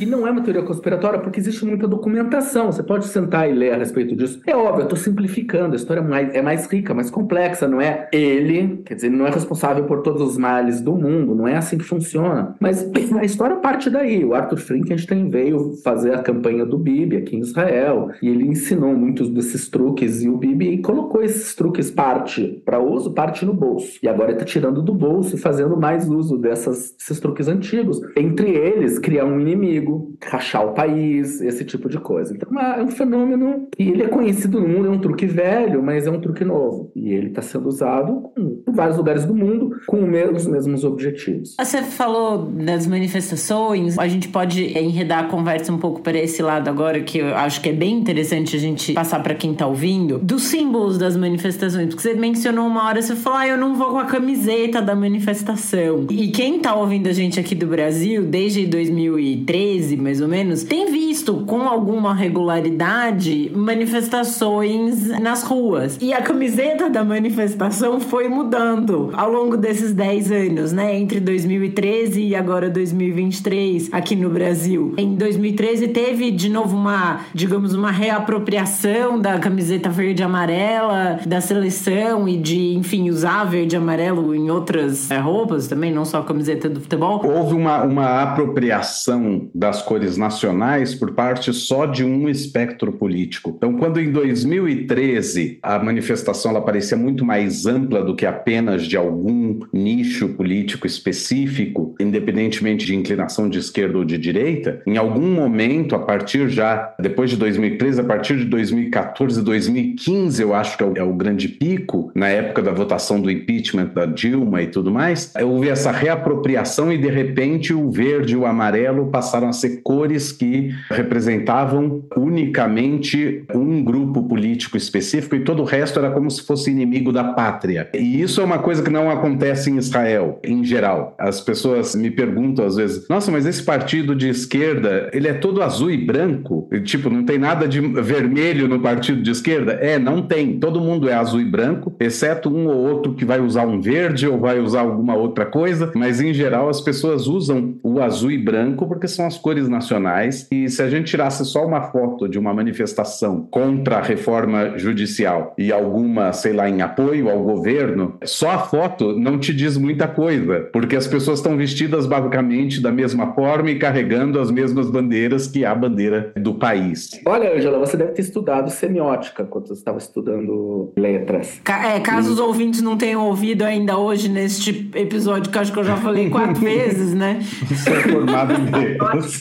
[0.00, 2.72] E não é uma teoria conspiratória porque existe muita documentação.
[2.72, 4.40] Você pode sentar e ler a respeito disso.
[4.46, 5.74] É óbvio, eu tô simplificando.
[5.74, 7.68] A história é mais, é mais rica, mais complexa.
[7.68, 11.34] Não é ele, quer dizer, ele não é responsável por todos os males do mundo.
[11.34, 12.56] Não é assim que funciona.
[12.58, 12.82] Mas
[13.20, 14.24] a história parte daí.
[14.24, 18.12] O Arthur Frankenstein veio fazer a campanha do Bibi aqui em Israel.
[18.22, 20.22] E ele ensinou muitos desses truques.
[20.22, 23.98] E o Bibi colocou esses truques parte para uso, parte no bolso.
[24.02, 27.48] E agora ele tá tirando tirando do bolso e fazendo mais uso dessas, desses truques
[27.48, 28.00] antigos.
[28.16, 32.34] Entre eles, criar um inimigo, rachar o país, esse tipo de coisa.
[32.34, 36.06] Então é um fenômeno que ele é conhecido no mundo, é um truque velho, mas
[36.06, 36.90] é um truque novo.
[36.94, 40.04] E ele está sendo usado em vários lugares do mundo com
[40.34, 41.56] os mesmos objetivos.
[41.58, 46.68] Você falou das manifestações, a gente pode enredar a conversa um pouco para esse lado
[46.68, 50.18] agora, que eu acho que é bem interessante a gente passar para quem está ouvindo,
[50.18, 53.90] dos símbolos das manifestações, porque você mencionou uma hora, você falou, ah, eu não vou
[53.90, 54.49] com a camiseta
[54.82, 56.06] da manifestação.
[56.10, 60.90] E quem tá ouvindo a gente aqui do Brasil, desde 2013, mais ou menos, tem
[60.90, 65.98] visto com alguma regularidade manifestações nas ruas.
[66.00, 70.98] E a camiseta da manifestação foi mudando ao longo desses 10 anos, né?
[70.98, 74.94] Entre 2013 e agora 2023 aqui no Brasil.
[74.98, 81.40] Em 2013 teve de novo uma, digamos, uma reapropriação da camiseta verde e amarela da
[81.40, 86.18] seleção e de, enfim, usar verde e amarelo em outras é, roupas também, não só
[86.18, 87.20] a camiseta do futebol.
[87.24, 93.54] Houve uma, uma apropriação das cores nacionais por parte só de um espectro político.
[93.56, 98.96] Então, quando em 2013 a manifestação ela parecia muito mais ampla do que apenas de
[98.96, 105.94] algum nicho político específico, independentemente de inclinação de esquerda ou de direita, em algum momento,
[105.94, 110.86] a partir já, depois de 2013, a partir de 2014, 2015, eu acho que é
[110.86, 114.68] o, é o grande pico, na época da votação do impeachment da Dilma, Dilma e
[114.68, 119.52] tudo mais, houve essa reapropriação e de repente o verde e o amarelo passaram a
[119.52, 126.30] ser cores que representavam unicamente um grupo político específico e todo o resto era como
[126.30, 127.88] se fosse inimigo da pátria.
[127.92, 131.16] E isso é uma coisa que não acontece em Israel, em geral.
[131.18, 135.62] As pessoas me perguntam às vezes: "Nossa, mas esse partido de esquerda, ele é todo
[135.62, 136.68] azul e branco?
[136.70, 140.60] E, tipo, não tem nada de vermelho no partido de esquerda?" É, não tem.
[140.60, 144.19] Todo mundo é azul e branco, exceto um ou outro que vai usar um verde
[144.26, 148.38] ou vai usar alguma outra coisa, mas em geral as pessoas usam o azul e
[148.38, 150.46] branco porque são as cores nacionais.
[150.50, 155.54] E se a gente tirasse só uma foto de uma manifestação contra a reforma judicial
[155.56, 160.06] e alguma, sei lá, em apoio ao governo, só a foto não te diz muita
[160.06, 165.46] coisa, porque as pessoas estão vestidas basicamente da mesma forma e carregando as mesmas bandeiras
[165.46, 167.10] que a bandeira do país.
[167.26, 171.60] Olha, Angela, você deve ter estudado semiótica quando você estava estudando letras.
[171.66, 172.32] É, caso e...
[172.32, 175.96] os ouvintes não tenham ouvido ainda hoje, hoje neste episódio, que acho que eu já
[175.96, 177.40] falei quatro vezes, né?
[177.84, 178.64] Sou formado em
[178.98, 179.40] Deus.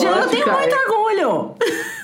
[0.00, 1.54] Já eu tenho muito orgulho.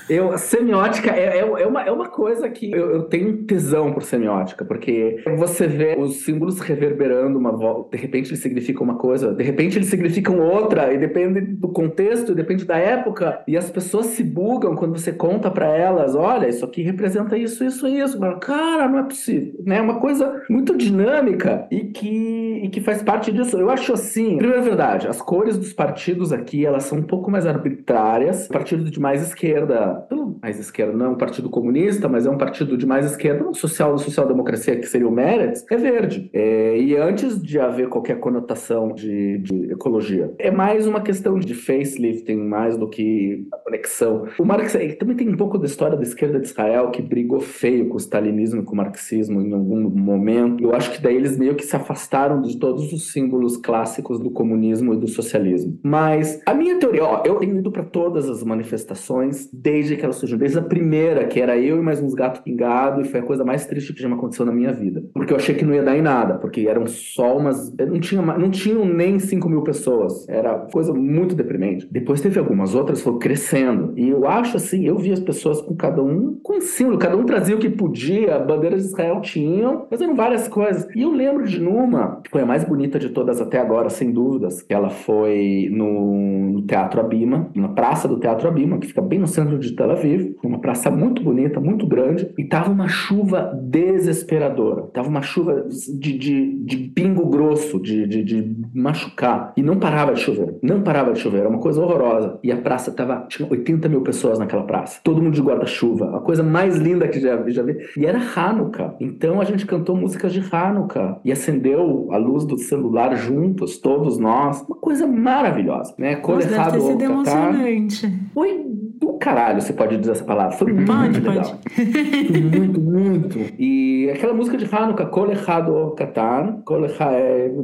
[0.09, 4.03] Eu, semiótica é, é, é, uma, é uma coisa que eu, eu tenho tesão por
[4.03, 9.33] semiótica, porque você vê os símbolos reverberando uma volta, de repente eles significam uma coisa,
[9.33, 14.07] de repente eles significam outra, e depende do contexto, depende da época, e as pessoas
[14.07, 18.19] se bugam quando você conta para elas, olha, isso aqui representa isso, isso isso.
[18.39, 19.53] Cara, não é possível.
[19.65, 19.77] Né?
[19.77, 23.57] É uma coisa muito dinâmica e que, e que faz parte disso.
[23.57, 27.45] Eu acho assim, primeira verdade, as cores dos partidos aqui, elas são um pouco mais
[27.45, 28.47] arbitrárias.
[28.47, 29.98] Partido de mais esquerda,
[30.41, 33.53] mais esquerda não é um partido comunista, mas é um partido de mais esquerda, um
[33.53, 36.29] social, social-democracia, que seria o Meretz, é verde.
[36.33, 41.53] É, e antes de haver qualquer conotação de, de, ecologia, é mais uma questão de
[41.53, 44.27] facelifting, mais do que a conexão.
[44.37, 47.87] O Marx também tem um pouco da história da esquerda de Israel, que brigou feio
[47.89, 50.63] com o stalinismo e com o marxismo em algum momento.
[50.63, 54.31] Eu acho que daí eles meio que se afastaram de todos os símbolos clássicos do
[54.31, 55.79] comunismo e do socialismo.
[55.83, 60.17] Mas a minha teoria, ó, eu tenho ido para todas as manifestações desde que elas
[60.17, 63.23] surgiram, desde a primeira, que era eu e mais uns gatos pingados, e foi a
[63.23, 65.03] coisa mais triste que já me aconteceu na minha vida.
[65.13, 67.73] Porque eu achei que não ia dar em nada, porque eram só umas.
[67.75, 70.27] Não, tinha, não tinham nem 5 mil pessoas.
[70.27, 71.87] Era coisa muito deprimente.
[71.91, 73.93] Depois teve algumas outras, foi crescendo.
[73.95, 77.25] E eu acho assim, eu vi as pessoas com cada um com símbolo, cada um
[77.25, 80.87] trazia o que podia, bandeiras de Israel tinham, fazendo várias coisas.
[80.95, 84.11] E eu lembro de numa, que foi a mais bonita de todas até agora, sem
[84.11, 89.01] dúvidas, que ela foi no, no Teatro Abima, na praça do Teatro Abima, que fica
[89.01, 92.87] bem no centro de Tel Aviv, uma praça muito bonita, muito grande, e tava uma
[92.87, 94.83] chuva desesperadora.
[94.93, 99.53] Tava uma chuva de, de, de pingo grosso, de, de, de machucar.
[99.55, 100.57] E não parava de chover.
[100.61, 101.39] Não parava de chover.
[101.39, 102.39] Era uma coisa horrorosa.
[102.43, 103.25] E a praça tava.
[103.27, 104.99] Tinha 80 mil pessoas naquela praça.
[105.03, 106.17] Todo mundo de guarda-chuva.
[106.17, 107.77] A coisa mais linda que já, já vi.
[107.97, 108.95] E era Hanukkah.
[108.99, 111.19] Então a gente cantou músicas de Hanukkah.
[111.23, 114.61] E acendeu a luz do celular juntos, todos nós.
[114.67, 116.15] Uma coisa maravilhosa, né?
[116.15, 118.19] Coleçado deve ter sido emocionante.
[118.33, 118.65] Foi
[118.99, 120.57] do caralho, você pode dizer essa palavra.
[120.57, 121.59] Foi muito pode, legal.
[121.75, 122.41] Pode.
[122.41, 123.39] muito, muito.
[123.57, 126.81] E aquela música de Hanukkah, Kol Echad Katan, Kol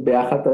[0.02, 0.44] Beachat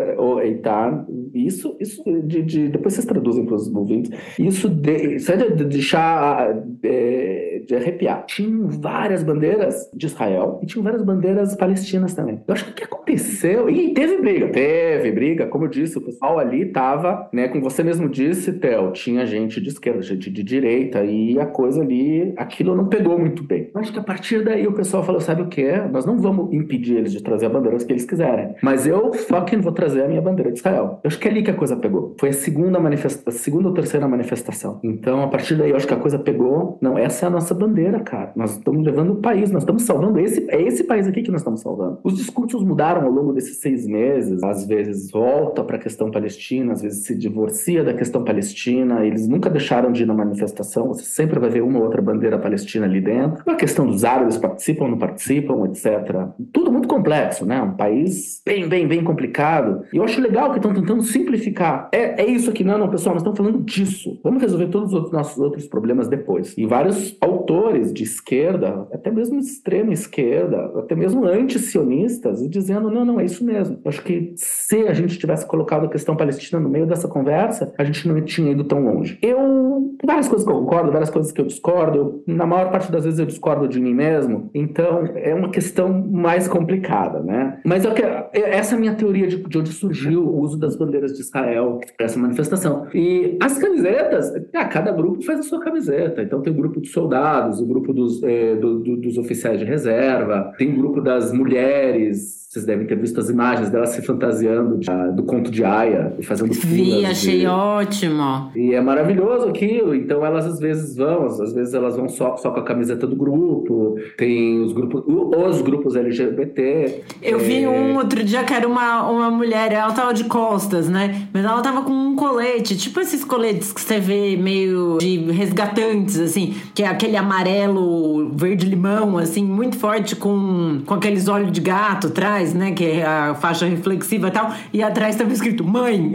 [0.42, 5.36] Eitan, isso, isso de, de, depois vocês traduzem para os ouvintes, isso de, isso é
[5.36, 8.24] de, deixar de, de arrepiar.
[8.26, 12.40] Tinham várias bandeiras de Israel e tinham várias bandeiras palestinas também.
[12.46, 16.00] Eu acho que o que aconteceu, e teve briga, teve briga, como eu disse, o
[16.00, 20.42] pessoal ali tava, né, como você mesmo disse, Theo, tinha gente de esquerda, gente de
[20.42, 23.70] direita, direita e a coisa ali, aquilo não pegou muito bem.
[23.74, 25.70] Acho que a partir daí o pessoal falou: sabe o que?
[25.92, 29.60] Nós não vamos impedir eles de trazer a bandeira que eles quiserem, mas eu fucking
[29.60, 31.00] vou trazer a minha bandeira de Israel.
[31.02, 32.14] Eu acho que é ali que a coisa pegou.
[32.18, 34.80] Foi a segunda manifestação, segunda ou terceira manifestação.
[34.82, 36.78] Então, a partir daí, eu acho que a coisa pegou.
[36.80, 38.32] Não, essa é a nossa bandeira, cara.
[38.36, 41.40] Nós estamos levando o país, nós estamos salvando esse, é esse país aqui que nós
[41.40, 41.98] estamos salvando.
[42.04, 44.42] Os discursos mudaram ao longo desses seis meses.
[44.42, 49.04] Às vezes volta para a questão palestina, às vezes se divorcia da questão palestina.
[49.04, 52.00] Eles nunca deixaram de ir na manifestação manifestação, você sempre vai ver uma ou outra
[52.00, 53.42] bandeira palestina ali dentro.
[53.46, 56.28] A questão dos árabes participam, não participam, etc.
[56.52, 57.60] Tudo muito complexo, né?
[57.60, 59.82] Um país bem, bem, bem complicado.
[59.92, 61.88] E eu acho legal que estão tentando simplificar.
[61.92, 64.20] É, é isso aqui, não, não, pessoal, nós estamos falando disso.
[64.22, 66.56] Vamos resolver todos os nossos outros problemas depois.
[66.56, 73.20] E vários autores de esquerda, até mesmo extrema esquerda, até mesmo anti-sionistas, dizendo, não, não,
[73.20, 73.78] é isso mesmo.
[73.84, 77.72] Eu acho que se a gente tivesse colocado a questão palestina no meio dessa conversa,
[77.76, 79.18] a gente não tinha ido tão longe.
[79.22, 82.22] Eu, várias coisas que eu concordo, várias coisas que eu discordo.
[82.26, 84.50] Na maior parte das vezes eu discordo de mim mesmo.
[84.54, 87.60] Então é uma questão mais complicada, né?
[87.64, 90.76] Mas eu quero, essa é a minha teoria de, de onde surgiu o uso das
[90.76, 92.86] bandeiras de Israel para essa manifestação.
[92.94, 96.22] E as camisetas, ah, cada grupo faz a sua camiseta.
[96.22, 99.64] Então tem o grupo dos soldados, o grupo dos, eh, do, do, dos oficiais de
[99.64, 104.76] reserva, tem o grupo das mulheres vocês devem ter visto as imagens dela se fantasiando
[104.76, 107.46] de, uh, do conto de Aya e fazendo Vi, achei de...
[107.46, 108.50] ótimo.
[108.54, 109.94] E é maravilhoso aquilo.
[109.94, 113.16] Então elas às vezes vão, às vezes elas vão só, só com a camiseta do
[113.16, 113.96] grupo.
[114.18, 117.04] Tem os grupos, os grupos LGBT.
[117.22, 117.42] Eu é...
[117.42, 121.28] vi um outro dia que era uma, uma mulher, ela tava de costas, né?
[121.32, 126.20] Mas ela tava com um colete, tipo esses coletes que você vê meio de resgatantes,
[126.20, 132.08] assim, que é aquele amarelo, verde-limão, assim, muito forte, com, com aqueles olhos de gato
[132.08, 132.72] atrás atrás, né?
[132.72, 134.52] Que é a faixa reflexiva e tal.
[134.72, 136.12] E atrás estava escrito mãe.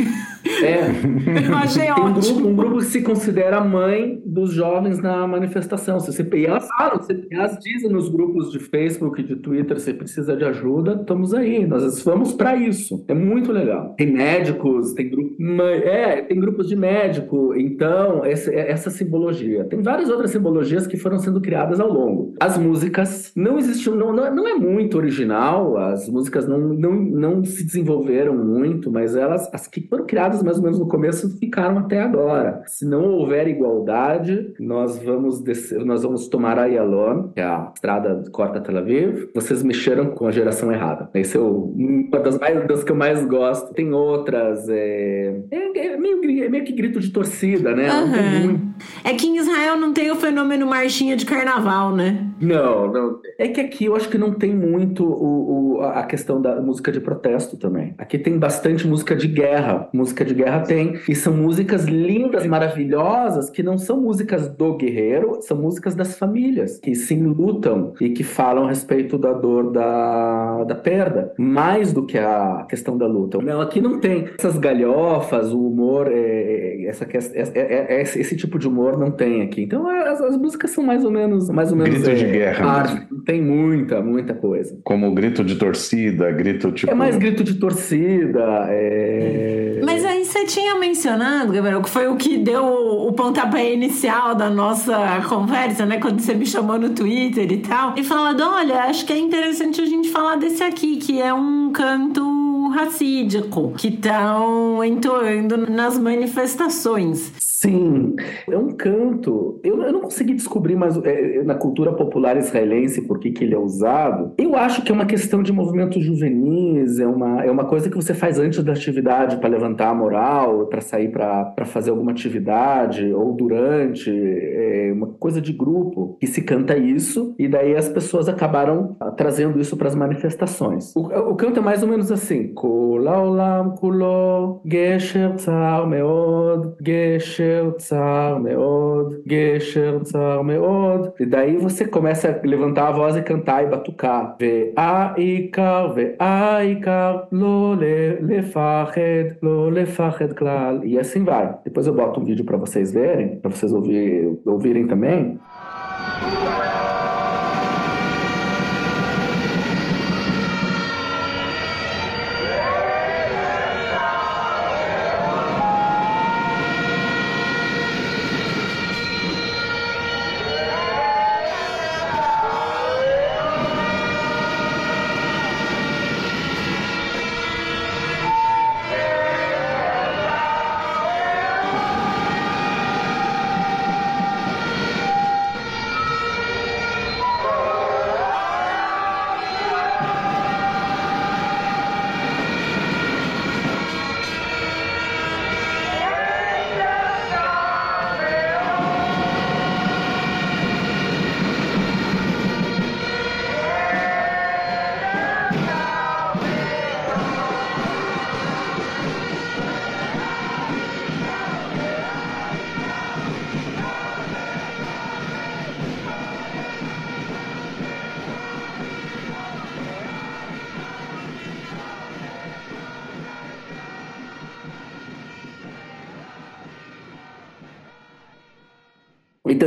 [0.64, 1.48] É.
[1.48, 6.00] Eu achei Tem um grupo, um grupo que se considera mãe dos jovens na manifestação.
[6.00, 7.00] Se você, e elas falam,
[7.32, 11.66] elas dizem nos grupos de Facebook e de Twitter, você precisa de ajuda, estamos aí.
[11.66, 13.04] Nós vamos para isso.
[13.08, 13.94] É muito legal.
[13.98, 17.54] Tem médicos, tem grupo, é, tem grupos de médico.
[17.56, 19.66] Então, essa, essa simbologia.
[19.66, 22.34] Tem várias outras simbologias que foram sendo criadas ao longo.
[22.40, 27.64] As músicas não existiam, não, não é muito original, as músicas não, não, não se
[27.64, 32.02] desenvolveram muito, mas elas, as que foram criadas mais ou menos no começo, ficaram até
[32.02, 32.64] agora.
[32.66, 38.24] Se não houver igualdade, nós vamos descer, nós vamos tomar Ayalon, que é a estrada
[38.24, 39.30] que corta Tel Aviv.
[39.36, 41.10] Vocês mexeram com a geração errada.
[41.14, 43.74] Esse é o, uma das, mais, das que eu mais gosto.
[43.74, 47.90] Tem outras, é, é, é meio, é meio que grito de torcida, né?
[47.92, 48.72] Uhum.
[49.04, 52.27] É que em Israel não tem o fenômeno marchinha de carnaval, né?
[52.40, 53.20] Não, não.
[53.38, 56.92] É que aqui eu acho que não tem muito o, o, a questão da música
[56.92, 57.94] de protesto também.
[57.98, 59.90] Aqui tem bastante música de guerra.
[59.94, 61.00] Música de guerra tem.
[61.08, 66.80] E são músicas lindas maravilhosas que não são músicas do guerreiro, são músicas das famílias,
[66.80, 72.06] que se lutam e que falam a respeito da dor da, da perda, mais do
[72.06, 73.40] que a questão da luta.
[73.40, 78.60] Não, aqui não tem essas galhofas, o humor, é, essa, é, é, é, esse tipo
[78.60, 79.64] de humor não tem aqui.
[79.64, 81.50] Então as, as músicas são mais ou menos.
[81.50, 83.08] Mais ou menos grito de guerra.
[83.26, 84.78] tem muita, muita coisa.
[84.84, 86.92] Como grito de torcida, grito tipo.
[86.92, 88.68] É mais grito de torcida.
[88.70, 89.82] É...
[89.84, 94.50] Mas aí você tinha mencionado, Gabriel, que foi o que deu o pontapé inicial da
[94.50, 96.00] nossa conversa, né?
[96.00, 97.94] Quando você me chamou no Twitter e tal.
[97.98, 101.72] E falando: olha, acho que é interessante a gente falar desse aqui, que é um
[101.72, 102.24] canto
[102.70, 107.32] racídico que estão entoando nas manifestações.
[107.40, 108.16] Sim,
[108.48, 109.60] é um canto.
[109.64, 113.58] Eu, eu não consegui descobrir mais é, na cultura popular israelense por que, ele é
[113.58, 114.34] usado.
[114.38, 117.96] Eu acho que é uma questão de movimentos juvenis, é uma, é uma coisa que
[117.96, 123.12] você faz antes da atividade para levantar a moral, para sair para fazer alguma atividade,
[123.12, 128.30] ou durante, é uma coisa de grupo que se canta isso, e daí as pessoas
[128.30, 130.96] acabaram trazendo isso para as manifestações.
[130.96, 131.02] O,
[131.32, 138.39] o canto é mais ou menos assim: כל העולם כולו גשר צר מאוד, גשר צר
[138.43, 141.09] מאוד, גשר צר מאוד.
[141.21, 144.37] E daí você começa a levantar a voz e cantar e batucar.
[144.41, 147.75] והעיקר והעיקר לא
[148.21, 150.81] לפחד, לא לפחד כלל.
[150.85, 151.55] E assim vai.
[151.65, 155.39] Depois eu boto um vídeo para vocês verem, para vocês ouvir, ouvirem também.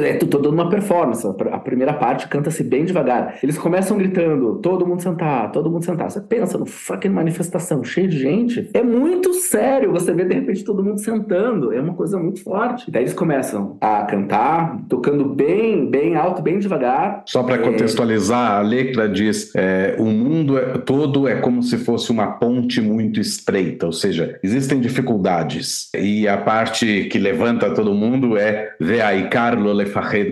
[0.00, 1.26] É toda uma performance.
[1.26, 3.38] A primeira parte canta-se bem devagar.
[3.42, 6.10] Eles começam gritando: todo mundo sentar, todo mundo sentar.
[6.10, 8.70] Você pensa no fucking manifestação cheia de gente.
[8.74, 11.72] É muito sério você vê de repente todo mundo sentando.
[11.72, 12.90] É uma coisa muito forte.
[12.90, 17.22] Daí eles começam a cantar, tocando bem, bem alto, bem devagar.
[17.26, 17.58] Só para é...
[17.58, 22.80] contextualizar, a letra diz: é, o mundo é, todo é como se fosse uma ponte
[22.80, 25.88] muito estreita, ou seja, existem dificuldades.
[25.94, 28.70] E a parte que levanta todo mundo é
[29.30, 29.70] Carlo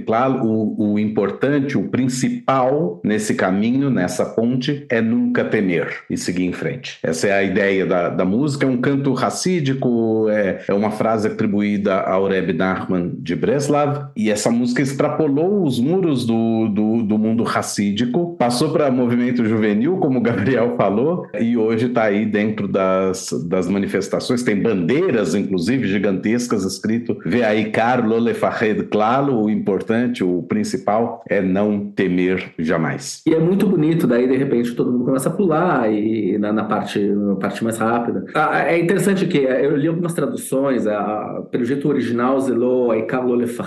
[0.07, 6.45] Klal, o, o importante, o principal nesse caminho, nessa ponte, é nunca temer e seguir
[6.45, 6.99] em frente.
[7.03, 11.29] Essa é a ideia da, da música, é um canto racídico, é, é uma frase
[11.29, 13.35] atribuída ao Rebbe Nachman de
[13.69, 19.45] Breslav, e essa música extrapolou os muros do, do, do mundo racídico, passou para movimento
[19.45, 25.35] juvenil, como o Gabriel falou, e hoje está aí dentro das, das manifestações, tem bandeiras,
[25.35, 33.23] inclusive, gigantescas, escrito Veaikar Lolefahed Klal, o importante, o principal é não temer jamais.
[33.27, 36.65] E é muito bonito, daí de repente todo mundo começa a pular e na, na
[36.65, 38.25] parte, na parte mais rápida.
[38.35, 43.25] Ah, é interessante que eh, eu li algumas traduções, a, pelo jeito original, Zelo Aikar
[43.25, 43.58] Lo Lefahed,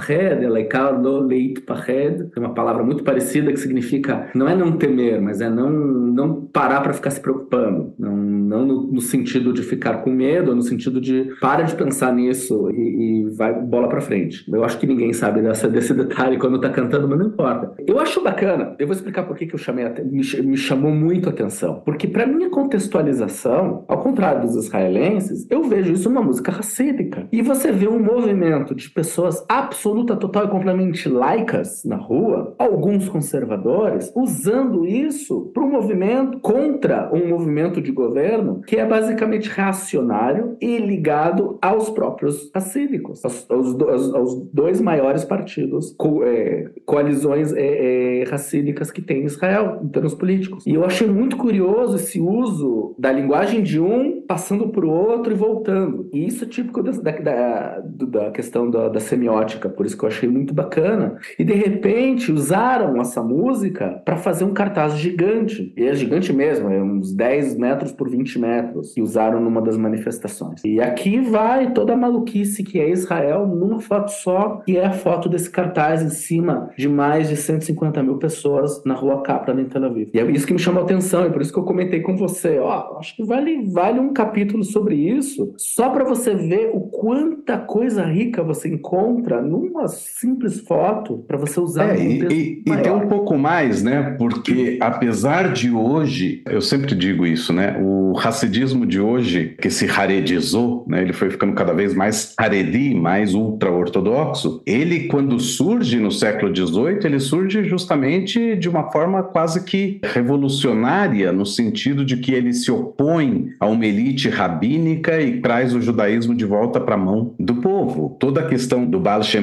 [0.55, 5.21] Aikar Lo Leit Pahed, é uma palavra muito parecida que significa não é não temer,
[5.21, 7.93] mas é não, não parar para ficar se preocupando.
[7.97, 12.13] Não, não no, no, sentido de ficar com medo, no sentido de para de pensar
[12.13, 14.43] nisso e, e vai bola para frente.
[14.51, 17.73] Eu acho que ninguém sabe dessa, desse detalhe quando tá cantando, mas não importa.
[17.85, 18.75] Eu acho bacana.
[18.79, 21.81] Eu vou explicar por que, que eu chamei me, me chamou muito a atenção.
[21.85, 27.27] Porque para minha contextualização, ao contrário dos israelenses, eu vejo isso numa música racídica.
[27.31, 29.43] E você vê um movimento de pessoas
[29.81, 37.09] absoluta, total e completamente laicas na rua, alguns conservadores, usando isso para um movimento contra
[37.11, 43.81] um movimento de governo que é basicamente reacionário e ligado aos próprios racídicos, aos, aos,
[43.81, 49.87] aos, aos dois maiores partidos, co, é, coalizões é, é, racídicas que tem Israel, em
[49.87, 50.63] termos políticos.
[50.67, 55.33] E eu achei muito curioso esse uso da linguagem de um passando para o outro
[55.33, 56.07] e voltando.
[56.13, 60.09] E isso é típico da, da, da questão da, da semiótica, por isso que eu
[60.09, 61.17] achei muito bacana.
[61.37, 65.73] E de repente usaram essa música para fazer um cartaz gigante.
[65.75, 69.77] E é gigante mesmo, é uns 10 metros por 20 metros, que usaram numa das
[69.77, 70.61] manifestações.
[70.63, 74.91] E aqui vai toda a maluquice que é Israel numa foto só, que é a
[74.91, 79.65] foto desse cartaz em cima de mais de 150 mil pessoas na rua Capra, em
[79.65, 80.09] Tel Aviv.
[80.13, 82.15] E é isso que me chamou a atenção, e por isso que eu comentei com
[82.15, 82.59] você.
[82.59, 87.57] Ó, acho que vale, vale um capítulo sobre isso, só para você ver o quanta
[87.57, 92.91] coisa rica você encontra numa simples foto para você usar é, e, e, e tem
[92.91, 94.15] um pouco mais, né?
[94.17, 97.77] Porque apesar de hoje, eu sempre digo isso, né?
[97.81, 101.01] O racidismo de hoje, que se haredizou, né?
[101.01, 104.61] Ele foi ficando cada vez mais haredi, mais ultra-ortodoxo.
[104.65, 111.31] Ele, quando surge no século XVIII, ele surge justamente de uma forma quase que revolucionária,
[111.31, 116.35] no sentido de que ele se opõe a uma elite rabínica e traz o judaísmo
[116.35, 118.17] de volta para a mão do povo.
[118.19, 119.40] Toda a questão do Baal Shem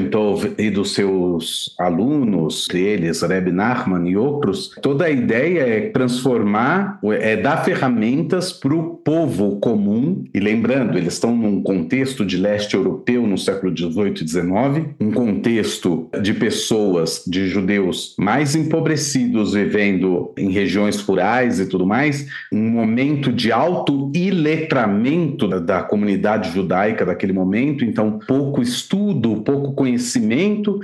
[0.59, 7.37] E dos seus alunos, eles Reb Nachman e outros, toda a ideia é transformar, é
[7.37, 10.25] dar ferramentas para o povo comum.
[10.35, 15.11] E lembrando, eles estão num contexto de leste europeu no século 18 e 19, um
[15.11, 22.71] contexto de pessoas, de judeus mais empobrecidos vivendo em regiões rurais e tudo mais, um
[22.71, 29.88] momento de alto iletramento da, da comunidade judaica daquele momento, então pouco estudo, pouco conhecimento,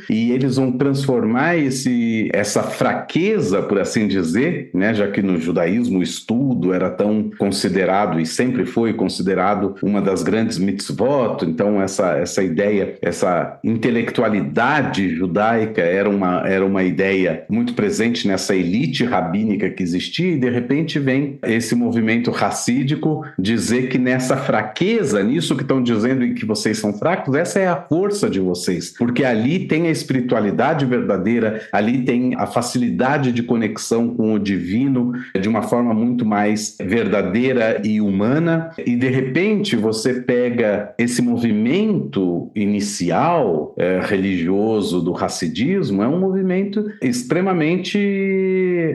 [0.08, 5.98] e eles vão transformar esse, essa fraqueza, por assim dizer, né, já que no judaísmo
[5.98, 12.16] o estudo era tão considerado e sempre foi considerado uma das grandes mitzvot, então essa,
[12.16, 19.70] essa ideia, essa intelectualidade judaica era uma, era uma ideia muito presente nessa elite rabínica
[19.70, 25.62] que existia, e de repente vem esse movimento racídico dizer que nessa fraqueza, nisso que
[25.62, 29.86] estão dizendo que vocês são fracos, essa é a força de vocês, porque ali tem
[29.86, 35.94] a espiritualidade verdadeira, ali tem a facilidade de conexão com o divino de uma forma
[35.94, 45.00] muito mais verdadeira e humana, e de repente você pega esse movimento inicial é, religioso
[45.00, 47.98] do racidismo, é um movimento extremamente,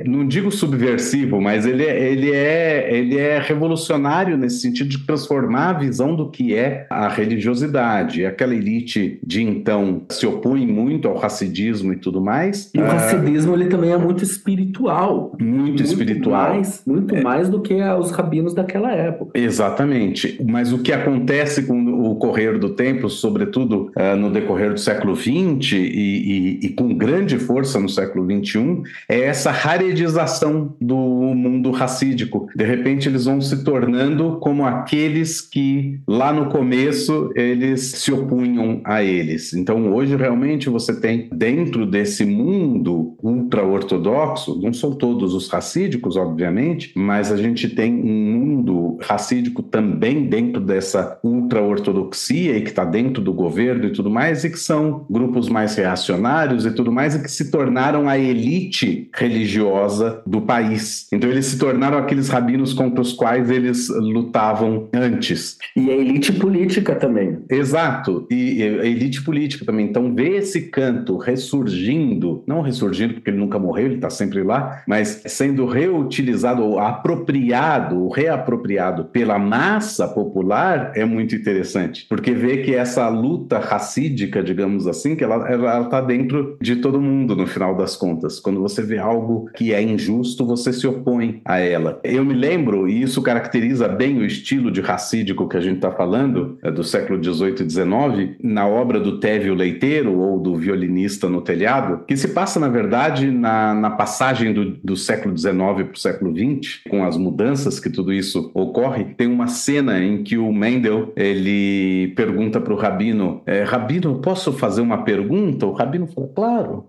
[0.05, 5.69] não digo subversivo, mas ele é, ele é, ele é revolucionário nesse sentido de transformar
[5.69, 8.25] a visão do que é a religiosidade.
[8.25, 12.69] Aquela elite de então se opõe muito ao racidismo e tudo mais.
[12.73, 15.35] E o racidismo ele também é muito espiritual.
[15.39, 16.55] Muito, muito espiritual.
[16.55, 17.21] Mais, muito é.
[17.21, 19.39] mais do que os rabinos daquela época.
[19.39, 20.39] Exatamente.
[20.47, 25.15] Mas o que acontece com o correr do tempo, sobretudo uh, no decorrer do século
[25.15, 31.71] XX e, e, e, com grande força no século XXI, é essa raredização do mundo
[31.71, 32.47] racídico.
[32.55, 38.81] De repente eles vão se tornando como aqueles que lá no começo eles se opunham
[38.85, 39.53] a eles.
[39.53, 46.93] Então hoje realmente você tem dentro desse mundo ultra-ortodoxo, não são todos os racídicos, obviamente,
[46.95, 53.21] mas a gente tem um mundo racídico também dentro dessa ultra-ortodoxia e que está dentro
[53.21, 57.21] do governo e tudo mais, e que são grupos mais reacionários e tudo mais, e
[57.21, 61.07] que se tornaram a elite religiosa do país.
[61.11, 65.57] Então eles se tornaram aqueles rabinos contra os quais eles lutavam antes.
[65.75, 67.39] E a elite política também.
[67.49, 69.85] Exato, e a elite política também.
[69.85, 74.83] Então ver esse canto ressurgindo, não ressurgindo porque ele nunca morreu, ele está sempre lá,
[74.87, 82.57] mas sendo reutilizado ou apropriado, ou reapropriado pela massa popular é muito interessante, porque vê
[82.57, 87.75] que essa luta racídica, digamos assim, que ela está dentro de todo mundo no final
[87.75, 88.39] das contas.
[88.39, 91.99] Quando você vê algo que é injusto, você se opõe a ela.
[92.03, 95.91] Eu me lembro, e isso caracteriza bem o estilo de racídico que a gente está
[95.91, 101.29] falando, é do século XVIII e XIX, na obra do Tévio Leiteiro, ou do Violinista
[101.29, 105.93] no Telhado, que se passa, na verdade, na, na passagem do, do século XIX para
[105.93, 109.05] o século XX, com as mudanças que tudo isso ocorre.
[109.17, 111.68] Tem uma cena em que o Mendel ele
[112.15, 115.65] pergunta para o rabino: é, Rabino, posso fazer uma pergunta?
[115.65, 116.85] O rabino fala: Claro.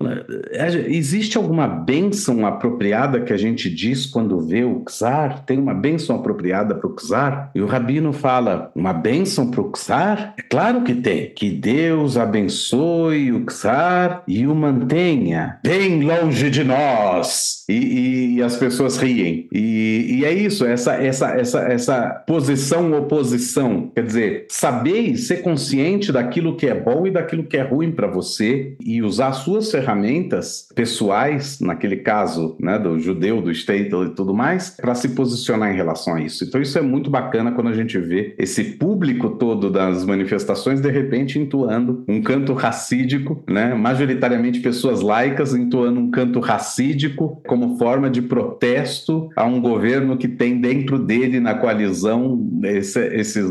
[0.50, 5.44] É, existe alguma bênção apropriada que a gente diz quando vê o czar?
[5.44, 7.50] Tem uma bênção apropriada para o czar?
[7.54, 10.34] E o rabino fala: Uma bênção para o czar?
[10.38, 11.32] É claro que tem.
[11.34, 17.59] Que Deus abençoe o czar e o mantenha bem longe de nós.
[17.70, 19.46] E, e as pessoas riem.
[19.52, 23.90] E, e, é isso, essa, essa, essa, essa posição-oposição.
[23.94, 27.92] Quer dizer, saber e ser consciente daquilo que é bom e daquilo que é ruim
[27.92, 34.10] para você e usar suas ferramentas pessoais, naquele caso né, do judeu, do Statel e
[34.10, 36.44] tudo mais, para se posicionar em relação a isso.
[36.44, 40.90] Então, isso é muito bacana quando a gente vê esse público todo das manifestações de
[40.90, 48.10] repente entoando um canto racídico, né, majoritariamente pessoas laicas entoando um canto racídico como forma
[48.10, 53.46] de protesto a um governo que tem dentro dele, na coalizão, esse, esses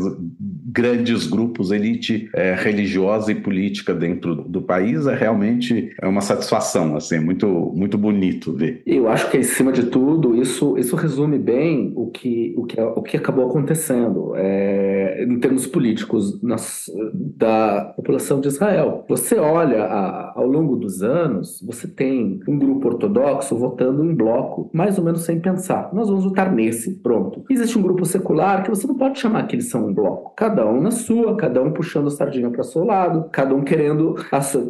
[0.72, 6.96] grandes grupos, elite é, religiosa e política dentro do país, é realmente é uma satisfação,
[6.96, 8.82] assim, é muito, muito bonito ver.
[8.86, 13.02] Eu acho que, acima de tudo, isso, isso resume bem o que, o que, o
[13.02, 19.04] que acabou acontecendo é, em termos políticos nas, da população de Israel.
[19.08, 24.70] Você olha, a, ao longo dos anos, você tem um grupo ortodoxo votando em bloco,
[24.72, 25.90] mais ou menos sem pensar.
[25.92, 27.44] Nós vamos votar nesse, pronto.
[27.50, 30.32] Existe um grupo secular que você não pode chamar que eles são um bloco.
[30.36, 34.16] Cada um na sua, cada um puxando a sardinha para seu lado, cada um querendo,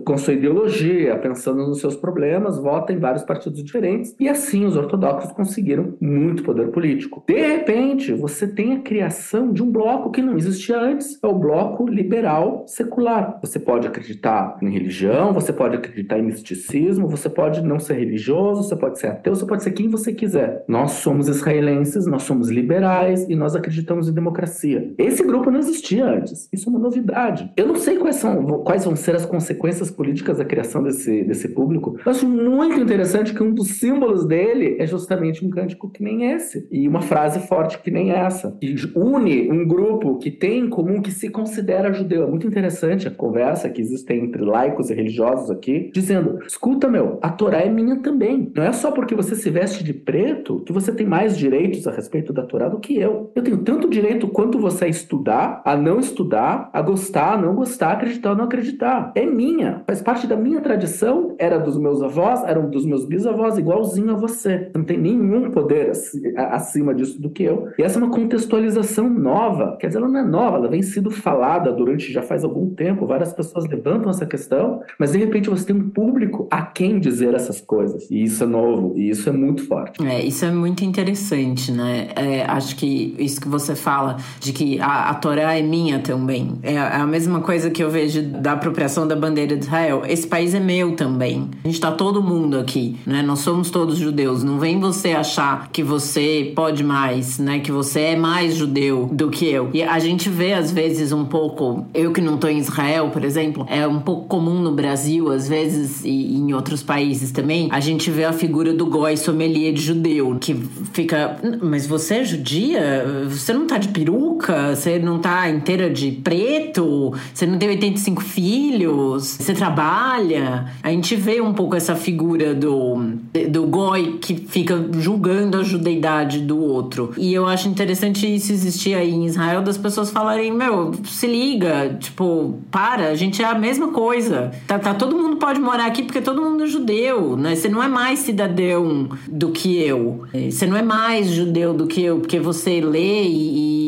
[0.05, 4.15] com sua ideologia, pensando nos seus problemas, vota em vários partidos diferentes.
[4.19, 7.25] E assim os ortodoxos conseguiram muito poder político.
[7.27, 11.35] De repente, você tem a criação de um bloco que não existia antes, é o
[11.35, 13.39] bloco liberal secular.
[13.43, 18.63] Você pode acreditar em religião, você pode acreditar em misticismo, você pode não ser religioso,
[18.63, 20.65] você pode ser ateu, você pode ser quem você quiser.
[20.69, 24.93] Nós somos israelenses, nós somos liberais e nós acreditamos em democracia.
[24.99, 26.49] Esse grupo não existia antes.
[26.53, 27.51] Isso é uma novidade.
[27.57, 31.49] Eu não sei quais, são, quais vão ser as consequências políticas da criação desse, desse
[31.49, 31.97] público.
[32.05, 36.33] Eu acho muito interessante que um dos símbolos dele é justamente um cântico que nem
[36.33, 36.67] esse.
[36.71, 38.57] E uma frase forte que nem essa.
[38.61, 42.25] Que une um grupo que tem em comum que se considera judeu.
[42.25, 47.19] É muito interessante a conversa que existe entre laicos e religiosos aqui, dizendo: escuta, meu,
[47.23, 48.51] a Torá é minha também.
[48.55, 51.93] Não é só porque você se veste de preto que você tem mais direitos a
[51.93, 53.33] respeito da Torá do que eu.
[53.35, 57.55] Eu tenho tanto direito quanto você a estudar, a não estudar, a gostar, a não
[57.55, 59.13] gostar, a acreditar ou não acreditar.
[59.15, 63.57] É minha, faz parte da minha tradição, era dos meus avós, era dos meus bisavós,
[63.57, 64.69] igualzinho a você.
[64.75, 65.93] Não tem nenhum poder
[66.37, 67.69] acima disso do que eu.
[67.79, 69.77] E essa é uma contextualização nova.
[69.79, 73.07] Quer dizer, ela não é nova, ela vem sido falada durante já faz algum tempo,
[73.07, 77.33] várias pessoas levantam essa questão, mas de repente você tem um público a quem dizer
[77.33, 78.11] essas coisas.
[78.11, 80.05] E isso é novo, e isso é muito forte.
[80.05, 82.09] É, isso é muito interessante, né?
[82.17, 86.59] É, acho que isso que você fala, de que a, a Torá é minha também.
[86.63, 90.03] É, é a mesma coisa que eu vejo da apropriação da bandeira de Israel.
[90.07, 91.49] Esse país é meu também.
[91.65, 93.23] A gente tá todo mundo aqui, né?
[93.23, 94.43] Nós somos todos judeus.
[94.43, 97.61] Não vem você achar que você pode mais, né?
[97.61, 99.71] Que você é mais judeu do que eu.
[99.73, 101.87] E a gente vê, às vezes, um pouco.
[101.95, 105.49] Eu que não tô em Israel, por exemplo, é um pouco comum no Brasil, às
[105.49, 109.83] vezes, e em outros países também, a gente vê a figura do goi sommelier de
[109.83, 110.55] judeu, que
[110.93, 111.37] fica.
[111.63, 113.05] Mas você é judia?
[113.29, 114.75] Você não tá de peruca?
[114.75, 117.13] Você não tá inteira de preto?
[117.33, 119.37] Você não tem 85 filhos?
[119.41, 120.67] Você trabalha?
[120.83, 123.15] A gente vê um pouco essa figura do,
[123.49, 127.13] do goi que fica julgando a judeidade do outro.
[127.17, 131.97] E eu acho interessante isso existir aí em Israel, das pessoas falarem: meu, se liga,
[131.99, 134.53] tipo, para, a gente é a mesma coisa.
[134.67, 137.55] Tá, tá, todo mundo pode morar aqui porque todo mundo é judeu, né?
[137.55, 140.25] Você não é mais cidadão do que eu.
[140.51, 143.80] Você não é mais judeu do que eu, porque você lê e,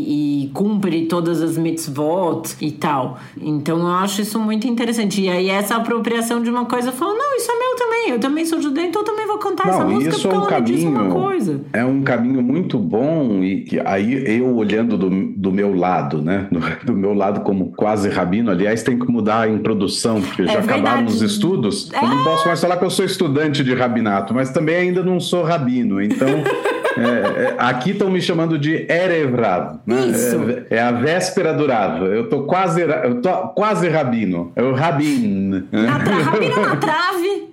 [0.52, 3.18] cumpre todas as mitzvot e tal.
[3.40, 5.20] Então eu acho isso muito interessante.
[5.20, 8.10] E aí essa apropriação de uma coisa, falou, não, isso é meu também.
[8.10, 10.38] Eu também sou judeu, então eu também vou cantar não, essa música isso porque é
[10.38, 11.60] um caminho, uma coisa.
[11.72, 16.48] É um caminho muito bom e, aí eu olhando do, do meu lado, né?
[16.50, 20.46] Do, do, meu lado como quase rabino, aliás, tem que mudar a introdução, porque é
[20.46, 20.80] já verdade.
[20.80, 21.90] acabaram os estudos.
[21.92, 21.98] É...
[21.98, 25.18] Eu não posso mais falar que eu sou estudante de rabinato, mas também ainda não
[25.18, 26.28] sou rabino, então...
[26.98, 29.34] É, é, aqui estão me chamando de Erev
[29.86, 30.06] Né?
[30.06, 30.36] Isso.
[30.70, 32.02] É, é, a véspera do Rav.
[32.02, 34.52] Eu tô quase, eu tô quase rabino.
[34.54, 35.64] É o rabin.
[35.70, 36.14] Na tra...
[36.14, 37.42] Rabino na trave.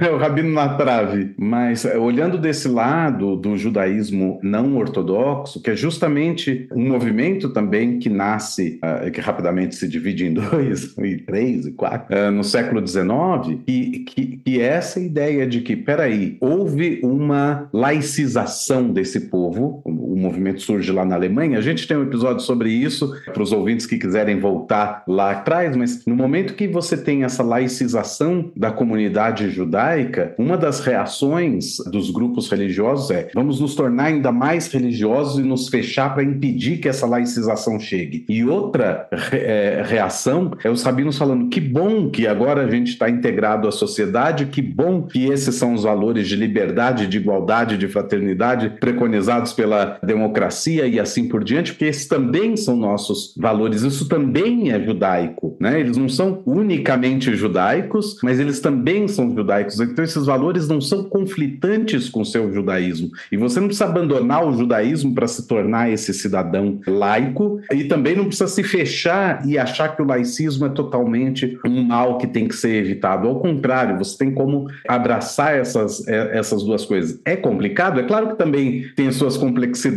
[0.00, 1.34] É o rabino na trave.
[1.38, 7.98] Mas é, olhando desse lado do judaísmo não ortodoxo, que é justamente um movimento também
[7.98, 12.44] que nasce, uh, que rapidamente se divide em dois, e três, e quatro, uh, no
[12.44, 19.82] século XIX, e que, que essa ideia de que, peraí, houve uma laicização desse povo,
[20.10, 21.58] o movimento surge lá na Alemanha.
[21.58, 25.76] A gente tem um episódio sobre isso, para os ouvintes que quiserem voltar lá atrás,
[25.76, 32.10] mas no momento que você tem essa laicização da comunidade judaica, uma das reações dos
[32.10, 36.88] grupos religiosos é: vamos nos tornar ainda mais religiosos e nos fechar para impedir que
[36.88, 38.24] essa laicização chegue.
[38.28, 43.08] E outra é, reação é os rabinos falando: que bom que agora a gente está
[43.08, 47.86] integrado à sociedade, que bom que esses são os valores de liberdade, de igualdade, de
[47.86, 53.82] fraternidade preconizados pela democracia e assim por diante, porque esses também são nossos valores.
[53.82, 55.78] Isso também é judaico, né?
[55.78, 59.80] Eles não são unicamente judaicos, mas eles também são judaicos.
[59.80, 63.10] Então esses valores não são conflitantes com o seu judaísmo.
[63.30, 68.16] E você não precisa abandonar o judaísmo para se tornar esse cidadão laico e também
[68.16, 72.48] não precisa se fechar e achar que o laicismo é totalmente um mal que tem
[72.48, 73.28] que ser evitado.
[73.28, 77.20] Ao contrário, você tem como abraçar essas, é, essas duas coisas.
[77.24, 78.00] É complicado?
[78.00, 79.89] É claro que também tem suas complexidades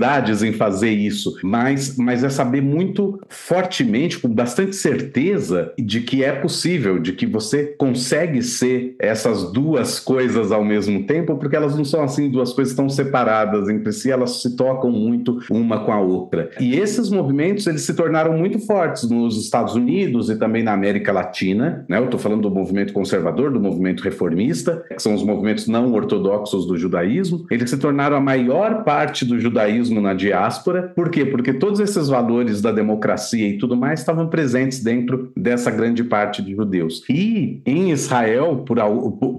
[0.43, 6.31] em fazer isso, mas, mas é saber muito fortemente, com bastante certeza, de que é
[6.31, 11.85] possível, de que você consegue ser essas duas coisas ao mesmo tempo, porque elas não
[11.85, 15.99] são assim duas coisas tão separadas entre si, elas se tocam muito uma com a
[15.99, 16.49] outra.
[16.59, 21.11] E esses movimentos eles se tornaram muito fortes nos Estados Unidos e também na América
[21.11, 21.85] Latina.
[21.87, 21.97] Né?
[21.97, 26.65] Eu estou falando do movimento conservador, do movimento reformista, que são os movimentos não ortodoxos
[26.65, 27.45] do judaísmo.
[27.49, 30.91] Eles se tornaram a maior parte do judaísmo na diáspora.
[30.95, 31.25] Por quê?
[31.25, 36.41] Porque todos esses valores da democracia e tudo mais estavam presentes dentro dessa grande parte
[36.41, 37.03] de judeus.
[37.09, 38.77] E em Israel, por,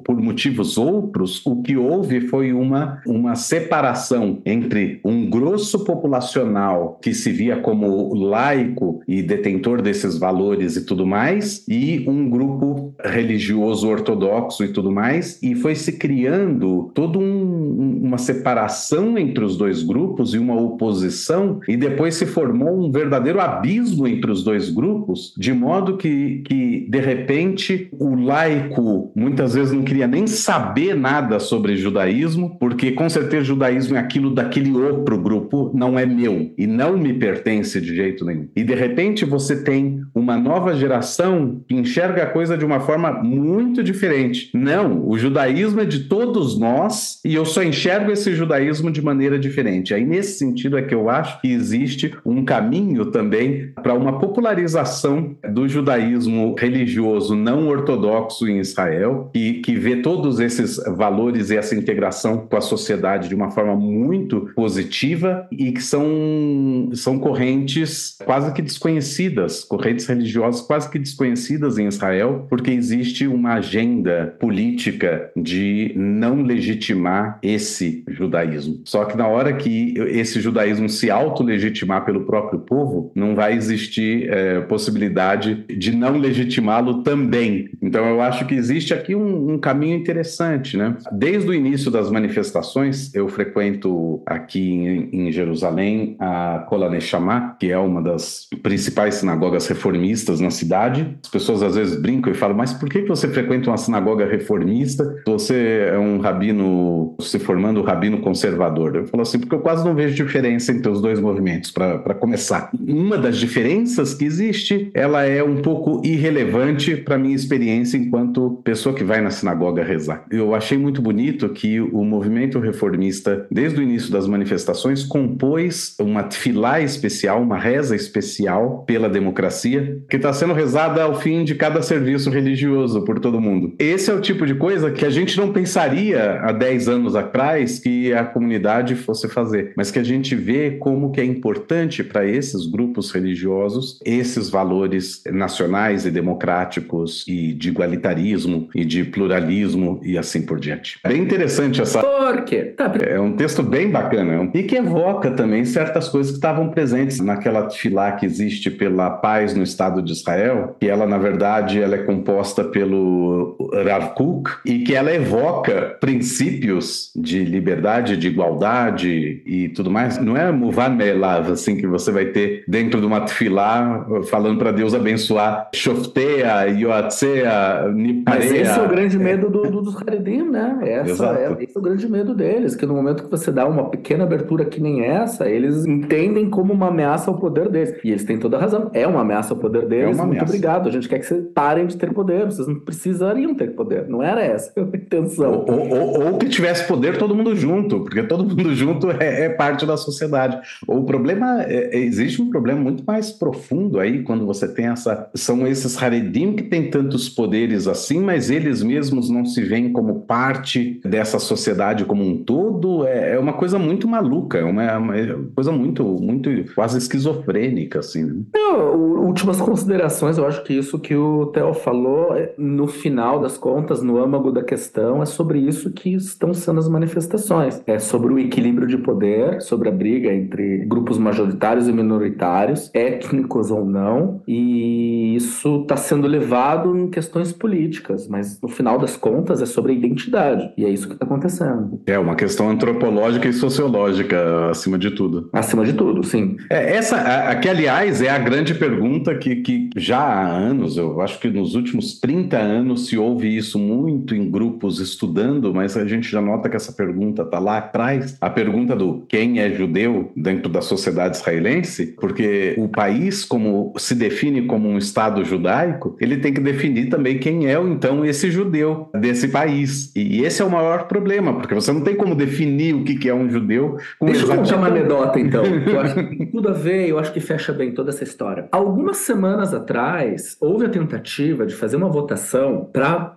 [0.04, 7.14] por motivos outros, o que houve foi uma, uma separação entre um grosso populacional que
[7.14, 13.88] se via como laico e detentor desses valores e tudo mais, e um grupo religioso
[13.88, 19.82] ortodoxo e tudo mais, e foi se criando toda um, uma separação entre os dois
[19.82, 25.34] grupos e uma oposição, e depois se formou um verdadeiro abismo entre os dois grupos,
[25.38, 31.38] de modo que, que de repente, o laico muitas vezes não queria nem saber nada
[31.38, 36.66] sobre judaísmo, porque com certeza judaísmo é aquilo daquele outro grupo, não é meu e
[36.66, 38.48] não me pertence de jeito nenhum.
[38.54, 43.12] E de repente você tem uma nova geração que enxerga a coisa de uma forma
[43.12, 44.50] muito diferente.
[44.54, 49.38] Não, o judaísmo é de todos nós e eu só enxergo esse judaísmo de maneira
[49.38, 49.94] diferente.
[49.94, 55.36] Aí nesse sentido é que eu acho que existe um caminho também para uma popularização
[55.52, 61.76] do judaísmo religioso não ortodoxo em Israel, que, que vê todos esses valores e essa
[61.76, 68.52] integração com a sociedade de uma forma muito positiva e que são, são correntes quase
[68.54, 75.92] que desconhecidas, correntes religiosas quase que desconhecidas em Israel, porque existe uma agenda política de
[75.94, 78.80] não legitimar esse judaísmo.
[78.84, 84.28] Só que na hora que esse judaísmo se auto-legitimar pelo próprio povo, não vai existir
[84.30, 87.70] é, possibilidade de não legitimá-lo também.
[87.82, 90.96] Então eu acho que existe aqui um, um caminho interessante, né?
[91.12, 97.70] Desde o início das manifestações, eu frequento aqui em, em Jerusalém a Kol Neshama, que
[97.70, 101.16] é uma das principais sinagogas reformistas na cidade.
[101.22, 105.22] As pessoas às vezes brincam e falam, mas por que você frequenta uma sinagoga reformista?
[105.26, 108.96] Você é um rabino se formando rabino conservador.
[108.96, 112.70] Eu falo assim, porque eu quase não vejo diferença entre os dois movimentos, para começar.
[112.86, 118.94] Uma das diferenças que existe, ela é um pouco irrelevante para minha experiência enquanto pessoa
[118.94, 120.24] que vai na sinagoga rezar.
[120.30, 126.22] Eu achei muito bonito que o movimento reformista, desde o início das manifestações, compôs uma
[126.22, 131.82] tefilá especial, uma reza especial pela democracia, que está sendo rezada ao fim de cada
[131.82, 133.74] serviço religioso por todo mundo.
[133.78, 137.78] Esse é o tipo de coisa que a gente não pensaria há 10 anos atrás
[137.78, 142.26] que a comunidade fosse fazer, mas que a gente vê como que é importante para
[142.26, 150.18] esses grupos religiosos esses valores nacionais e democráticos e de igualitarismo e de pluralismo e
[150.18, 150.98] assim por diante.
[151.06, 152.00] Bem interessante essa.
[152.00, 152.64] Por quê?
[152.64, 152.92] Tá.
[153.00, 157.70] É um texto bem bacana e que evoca também certas coisas que estavam presentes naquela
[157.70, 162.02] filá que existe pela paz no Estado de Israel, que ela na verdade ela é
[162.02, 169.90] composta pelo Rav Kook e que ela evoca princípios de liberdade, de igualdade e tudo
[169.90, 170.18] mais.
[170.18, 174.70] Não é Muvan Me'elav, assim, que você vai ter dentro de uma tefilá falando para
[174.70, 178.40] Deus abençoar Shoftea, Yoatzea, Niparea.
[178.40, 180.78] Mas esse é o grande medo do, do, dos Haredim, né?
[180.82, 183.90] Essa é, esse é o grande medo deles, que no momento que você dá uma
[183.90, 187.94] pequena abertura que nem essa, eles entendem como uma ameaça ao poder deles.
[188.04, 188.90] E eles têm toda a razão.
[188.92, 190.18] É uma ameaça ao poder deles.
[190.18, 190.88] É Muito obrigado.
[190.88, 192.46] A gente quer que vocês parem de ter poder.
[192.46, 194.08] Vocês não precisariam ter poder.
[194.08, 195.64] Não era essa a intenção.
[195.66, 199.46] Ou, ou, ou, ou que tivesse poder todo mundo junto, porque todo mundo junto é,
[199.46, 200.60] é parte da sociedade.
[200.86, 205.30] O problema, é, é, existe um problema muito mais profundo aí, quando você tem essa.
[205.34, 210.20] São esses Haredim que têm tantos poderes assim, mas eles mesmos não se veem como
[210.20, 213.06] parte dessa sociedade como um todo.
[213.06, 218.00] É, é uma coisa muito maluca, é uma, é uma coisa muito, muito quase esquizofrênica,
[218.00, 218.24] assim.
[218.24, 218.42] Né?
[218.54, 224.02] Não, últimas considerações, eu acho que isso que o Theo falou, no final das contas,
[224.02, 227.82] no âmago da questão, é sobre isso que estão sendo as manifestações.
[227.86, 233.70] É sobre o equilíbrio de poder, sobre a briga entre grupos majoritários e minoritários, étnicos
[233.70, 239.62] ou não, e isso está sendo levado em questões políticas, mas no final das contas
[239.62, 242.00] é sobre a identidade, e é isso que está acontecendo.
[242.06, 245.48] É uma questão antropológica e sociológica, acima de tudo.
[245.52, 246.56] Acima de tudo, sim.
[246.70, 251.38] É, essa, aqui, aliás, é a grande pergunta que, que já há anos, eu acho
[251.40, 256.30] que nos últimos 30 anos se ouve isso muito em grupos estudando, mas a gente
[256.30, 260.68] já nota que essa pergunta está lá atrás, a pergunta do quem é judeu dentro
[260.68, 266.52] da sociedade israelense, porque o país, como se define como um Estado judaico, ele tem
[266.52, 270.12] que definir também quem é, então, esse judeu desse país.
[270.14, 273.34] E esse é o maior problema, porque você não tem como definir o que é
[273.34, 273.96] um judeu.
[274.18, 275.64] Com Deixa eu contar uma anedota, então.
[275.84, 278.68] Eu acho que tem tudo a ver, eu acho que fecha bem toda essa história.
[278.72, 283.32] Algumas semanas atrás, houve a tentativa de fazer uma votação para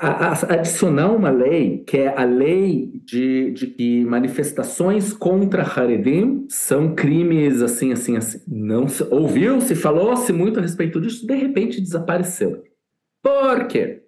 [0.50, 5.64] adicionar uma lei, que é a lei de, de que manifestações contra
[5.98, 8.42] Haredim são crimes assim, assim, assim.
[8.48, 12.64] Não se, ouviu, se falou-se muito a respeito disso, de repente desapareceu.
[13.24, 14.04] Por quê?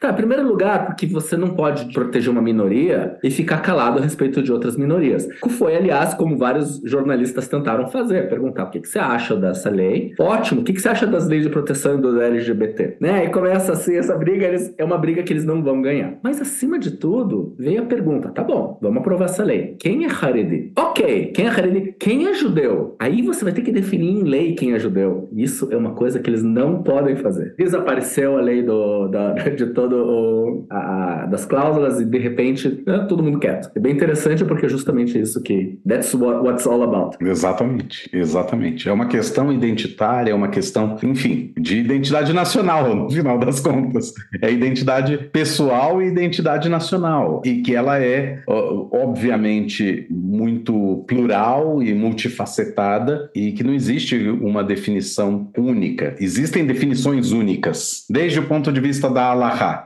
[0.00, 4.02] Tá, em primeiro lugar, porque você não pode proteger uma minoria e ficar calado a
[4.02, 5.28] respeito de outras minorias.
[5.58, 10.12] Foi, aliás, como vários jornalistas tentaram fazer, perguntar o que, que você acha dessa lei.
[10.18, 12.96] Ótimo, o que, que você acha das leis de proteção do LGBT?
[13.00, 13.24] Né?
[13.24, 16.18] E começa assim, essa briga eles, é uma briga que eles não vão ganhar.
[16.22, 19.76] Mas acima de tudo, veio a pergunta: tá bom, vamos aprovar essa lei.
[19.78, 20.72] Quem é Haredi?
[20.76, 21.94] Ok, quem é Haredi?
[21.98, 22.96] Quem é judeu?
[22.98, 25.28] Aí você vai ter que definir em lei quem é judeu.
[25.32, 27.54] Isso é uma coisa que eles não podem fazer.
[27.56, 32.98] Desapareceu a lei do, da, de todo o, a, das cláusulas e de repente é,
[33.00, 33.70] todo mundo quieto.
[33.74, 37.16] É bem interessante porque é justamente isso que that's what, what's all about.
[37.20, 38.88] Exatamente, exatamente.
[38.88, 44.12] É uma questão identitária, é uma questão, enfim, de identidade nacional, no final das contas.
[44.40, 47.42] É identidade pessoal e identidade nacional.
[47.44, 55.48] E que ela é, obviamente, muito plural e multifacetada e que não existe uma definição
[55.56, 56.14] única.
[56.20, 59.32] Existem definições únicas, desde o ponto de vista da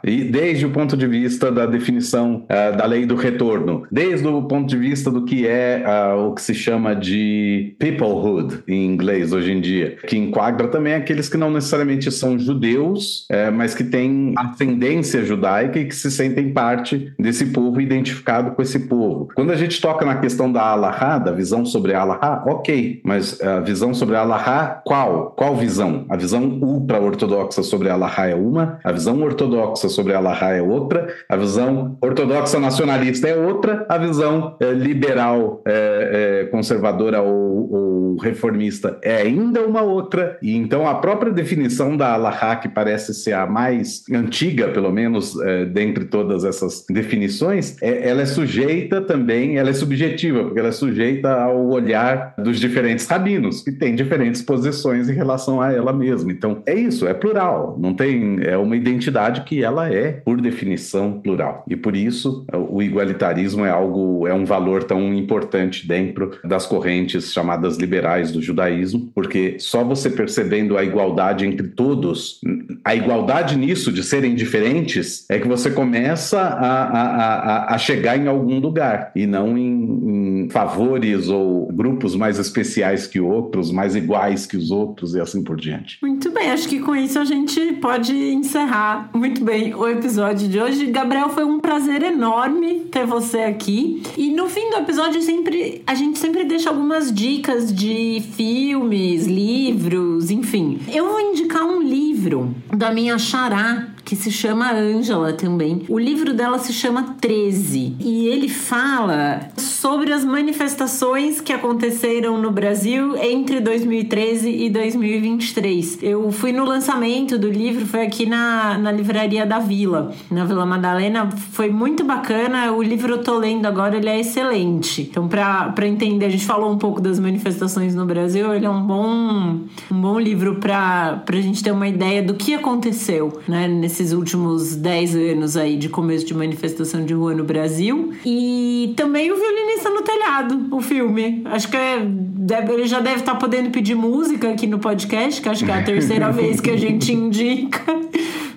[0.04, 4.42] E desde o ponto de vista da definição uh, da lei do retorno, desde o
[4.42, 9.32] ponto de vista do que é uh, o que se chama de peoplehood em inglês
[9.32, 13.84] hoje em dia, que enquadra também aqueles que não necessariamente são judeus, uh, mas que
[13.84, 19.28] têm ascendência judaica e que se sentem parte desse povo identificado com esse povo.
[19.34, 23.60] Quando a gente toca na questão da Allahá, da visão sobre Allahá, ok, mas a
[23.60, 25.34] visão sobre Allahá, qual?
[25.36, 26.04] Qual visão?
[26.08, 31.14] A visão ultra-ortodoxa sobre Allahá é uma, a visão ortodoxa ortodoxa sobre Allah é outra,
[31.28, 38.98] a visão ortodoxa nacionalista é outra, a visão é, liberal é, conservadora ou, ou, reformista
[39.02, 40.36] é ainda uma outra.
[40.42, 45.34] E então a própria definição da Allah, que parece ser a mais antiga, pelo menos,
[45.72, 50.72] dentre todas essas definições, é, ela é sujeita também, ela é subjetiva, porque ela é
[50.72, 56.30] sujeita ao olhar dos diferentes rabinos, que têm diferentes posições em relação a ela mesma.
[56.30, 61.20] Então é isso, é plural, não tem, é uma identidade que ela é, por definição,
[61.20, 61.64] plural.
[61.68, 67.32] E por isso o igualitarismo é algo, é um valor tão importante dentro das correntes
[67.32, 72.40] chamadas liberais do judaísmo, porque só você percebendo a igualdade entre todos,
[72.84, 78.18] a igualdade nisso de serem diferentes, é que você começa a, a, a, a chegar
[78.18, 83.94] em algum lugar e não em, em favores ou grupos mais especiais que outros, mais
[83.94, 85.98] iguais que os outros e assim por diante.
[86.02, 90.46] Muito bem, acho que com isso a gente pode encerrar muito bem bem o episódio
[90.48, 90.86] de hoje.
[90.86, 94.00] Gabriel, foi um prazer enorme ter você aqui.
[94.16, 100.30] E no fim do episódio, sempre a gente sempre deixa algumas dicas de filmes, livros,
[100.30, 100.78] enfim.
[100.86, 105.84] Eu vou indicar um livro da minha xará, que se chama Ângela também.
[105.88, 112.50] O livro dela se chama 13 e ele fala sobre as manifestações que aconteceram no
[112.50, 116.02] Brasil entre 2013 e 2023.
[116.02, 120.66] Eu fui no lançamento do livro, foi aqui na, na livraria da Vila, na Vila
[120.66, 121.30] Madalena.
[121.52, 122.72] Foi muito bacana.
[122.72, 125.02] O livro eu tô lendo agora, ele é excelente.
[125.02, 128.82] Então, para entender, a gente falou um pouco das manifestações no Brasil, ele é um
[128.82, 133.99] bom, um bom livro para a gente ter uma ideia do que aconteceu né, nesse
[134.00, 138.12] nesses últimos 10 anos aí de começo de manifestação de rua no Brasil.
[138.24, 141.42] E também o Violinista no Telhado, o filme.
[141.44, 145.42] Acho que é, deve, ele já deve estar tá podendo pedir música aqui no podcast,
[145.42, 147.84] que acho que é a terceira vez que a gente indica.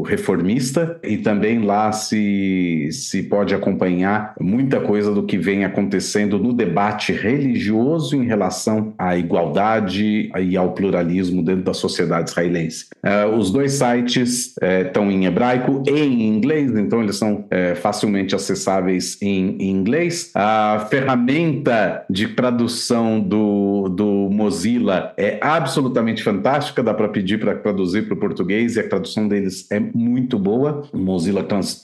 [0.02, 6.52] reformista, e também lá se, se pode acompanhar muita coisa do que vem acontecendo no
[6.52, 12.86] debate religioso em relação à igualdade e ao pluralismo dentro da sociedade israelense.
[13.04, 17.74] Uh, os dois sites estão é, em hebraico e em inglês, então eles são é,
[17.74, 20.30] facilmente acessáveis em, em, inglês.
[20.34, 28.06] A ferramenta de tradução do, do Mozilla é absolutamente fantástica, dá para pedir para traduzir
[28.06, 30.84] para o português e a tradução deles é muito boa.
[30.92, 31.80] O Mozilla trans,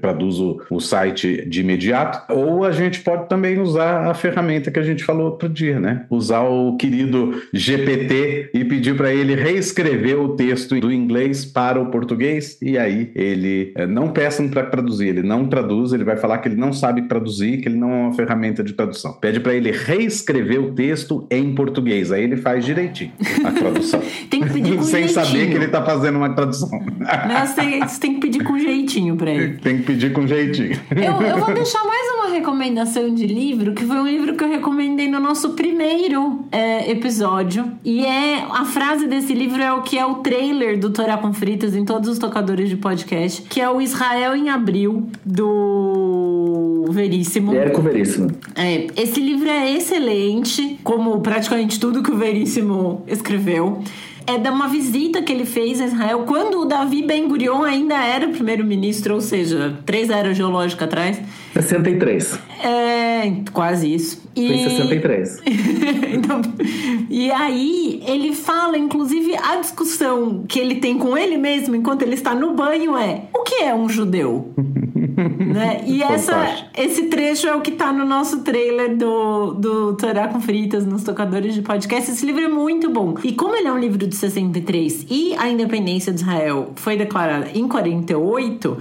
[0.00, 2.32] traduz o, o site de imediato.
[2.32, 6.06] Ou a gente pode também usar a ferramenta que a gente falou outro dia, né?
[6.08, 11.90] Usar o querido GPT e pedir para ele reescrever o texto do inglês para o
[11.90, 16.38] português e aí ele é, não peçam para traduzir, ele não traduz, ele vai falar
[16.38, 19.12] que ele não sabe traduzir, que ele não é uma ferramenta de tradução.
[19.14, 23.12] Pede para ele reescrever o texto em português, aí ele faz direitinho
[23.44, 24.00] a tradução.
[24.30, 26.70] tem que pedir com Sem saber que ele está fazendo uma tradução.
[27.46, 29.54] Você, tem, você tem que pedir com jeitinho para ele.
[29.58, 30.78] Tem que pedir com jeitinho.
[30.90, 34.48] Eu, eu vou deixar mais uma recomendação de livro, que foi um livro que eu
[34.48, 37.70] recomendei no nosso primeiro é, episódio.
[37.84, 41.32] E é a frase desse livro é o que é o trailer do Torá com
[41.32, 47.54] Fritas em todos os tocadores de podcast, que é o Israel em Abril, do Veríssimo.
[47.54, 48.30] Érico Veríssimo.
[48.54, 53.82] É, esse livro é excelente, como praticamente tudo que o Veríssimo escreveu
[54.26, 57.94] é de uma visita que ele fez a Israel quando o Davi Ben Gurion ainda
[57.94, 61.20] era primeiro-ministro, ou seja, três eras geológicas atrás.
[61.62, 62.38] 63.
[62.62, 64.28] É, quase isso.
[64.34, 64.52] E...
[64.52, 65.42] Em 63.
[66.12, 66.40] então,
[67.08, 72.14] e aí, ele fala, inclusive, a discussão que ele tem com ele mesmo enquanto ele
[72.14, 74.52] está no banho é: o que é um judeu?
[75.16, 75.82] né?
[75.86, 80.40] E essa, esse trecho é o que está no nosso trailer do, do Torá com
[80.40, 82.10] Fritas nos tocadores de podcast.
[82.10, 83.14] Esse livro é muito bom.
[83.24, 87.48] E como ele é um livro de 63 e a independência de Israel foi declarada
[87.54, 88.76] em 48,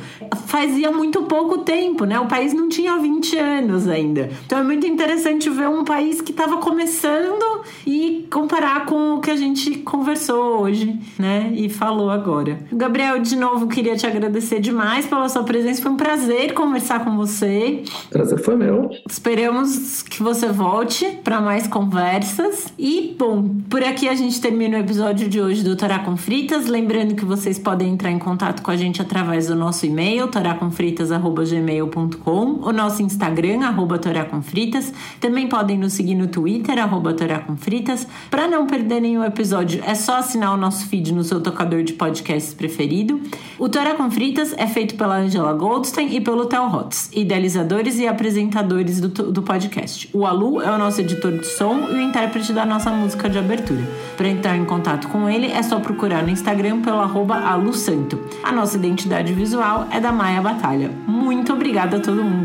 [0.45, 2.19] fazia muito pouco tempo, né?
[2.19, 4.29] O país não tinha 20 anos ainda.
[4.45, 9.31] Então é muito interessante ver um país que estava começando e comparar com o que
[9.31, 11.51] a gente conversou hoje, né?
[11.53, 12.59] E falou agora.
[12.71, 15.81] Gabriel, de novo, queria te agradecer demais pela sua presença.
[15.81, 17.83] Foi um prazer conversar com você.
[18.09, 18.89] Prazer foi meu.
[19.09, 22.73] Esperamos que você volte para mais conversas.
[22.77, 26.65] E, bom, por aqui a gente termina o episódio de hoje do Torá com Fritas.
[26.67, 30.27] Lembrando que vocês podem entrar em contato com a gente através do nosso e-mail,
[32.61, 33.99] o nosso Instagram, arroba.
[35.19, 37.15] Também podem nos seguir no Twitter, arroba.
[38.29, 41.93] Para não perder nenhum episódio, é só assinar o nosso feed no seu tocador de
[41.93, 43.19] podcasts preferido.
[43.57, 48.07] O Torá com Fritas é feito pela Angela Goldstein e pelo Theo Hotz, idealizadores e
[48.07, 50.09] apresentadores do, do podcast.
[50.13, 53.37] O Alu é o nosso editor de som e o intérprete da nossa música de
[53.37, 53.81] abertura.
[54.17, 58.19] Para entrar em contato com ele, é só procurar no Instagram pelo arroba alusanto.
[58.43, 60.91] A nossa identidade visual é da Maia Batalha.
[61.07, 62.44] Muito obrigada a todo mundo.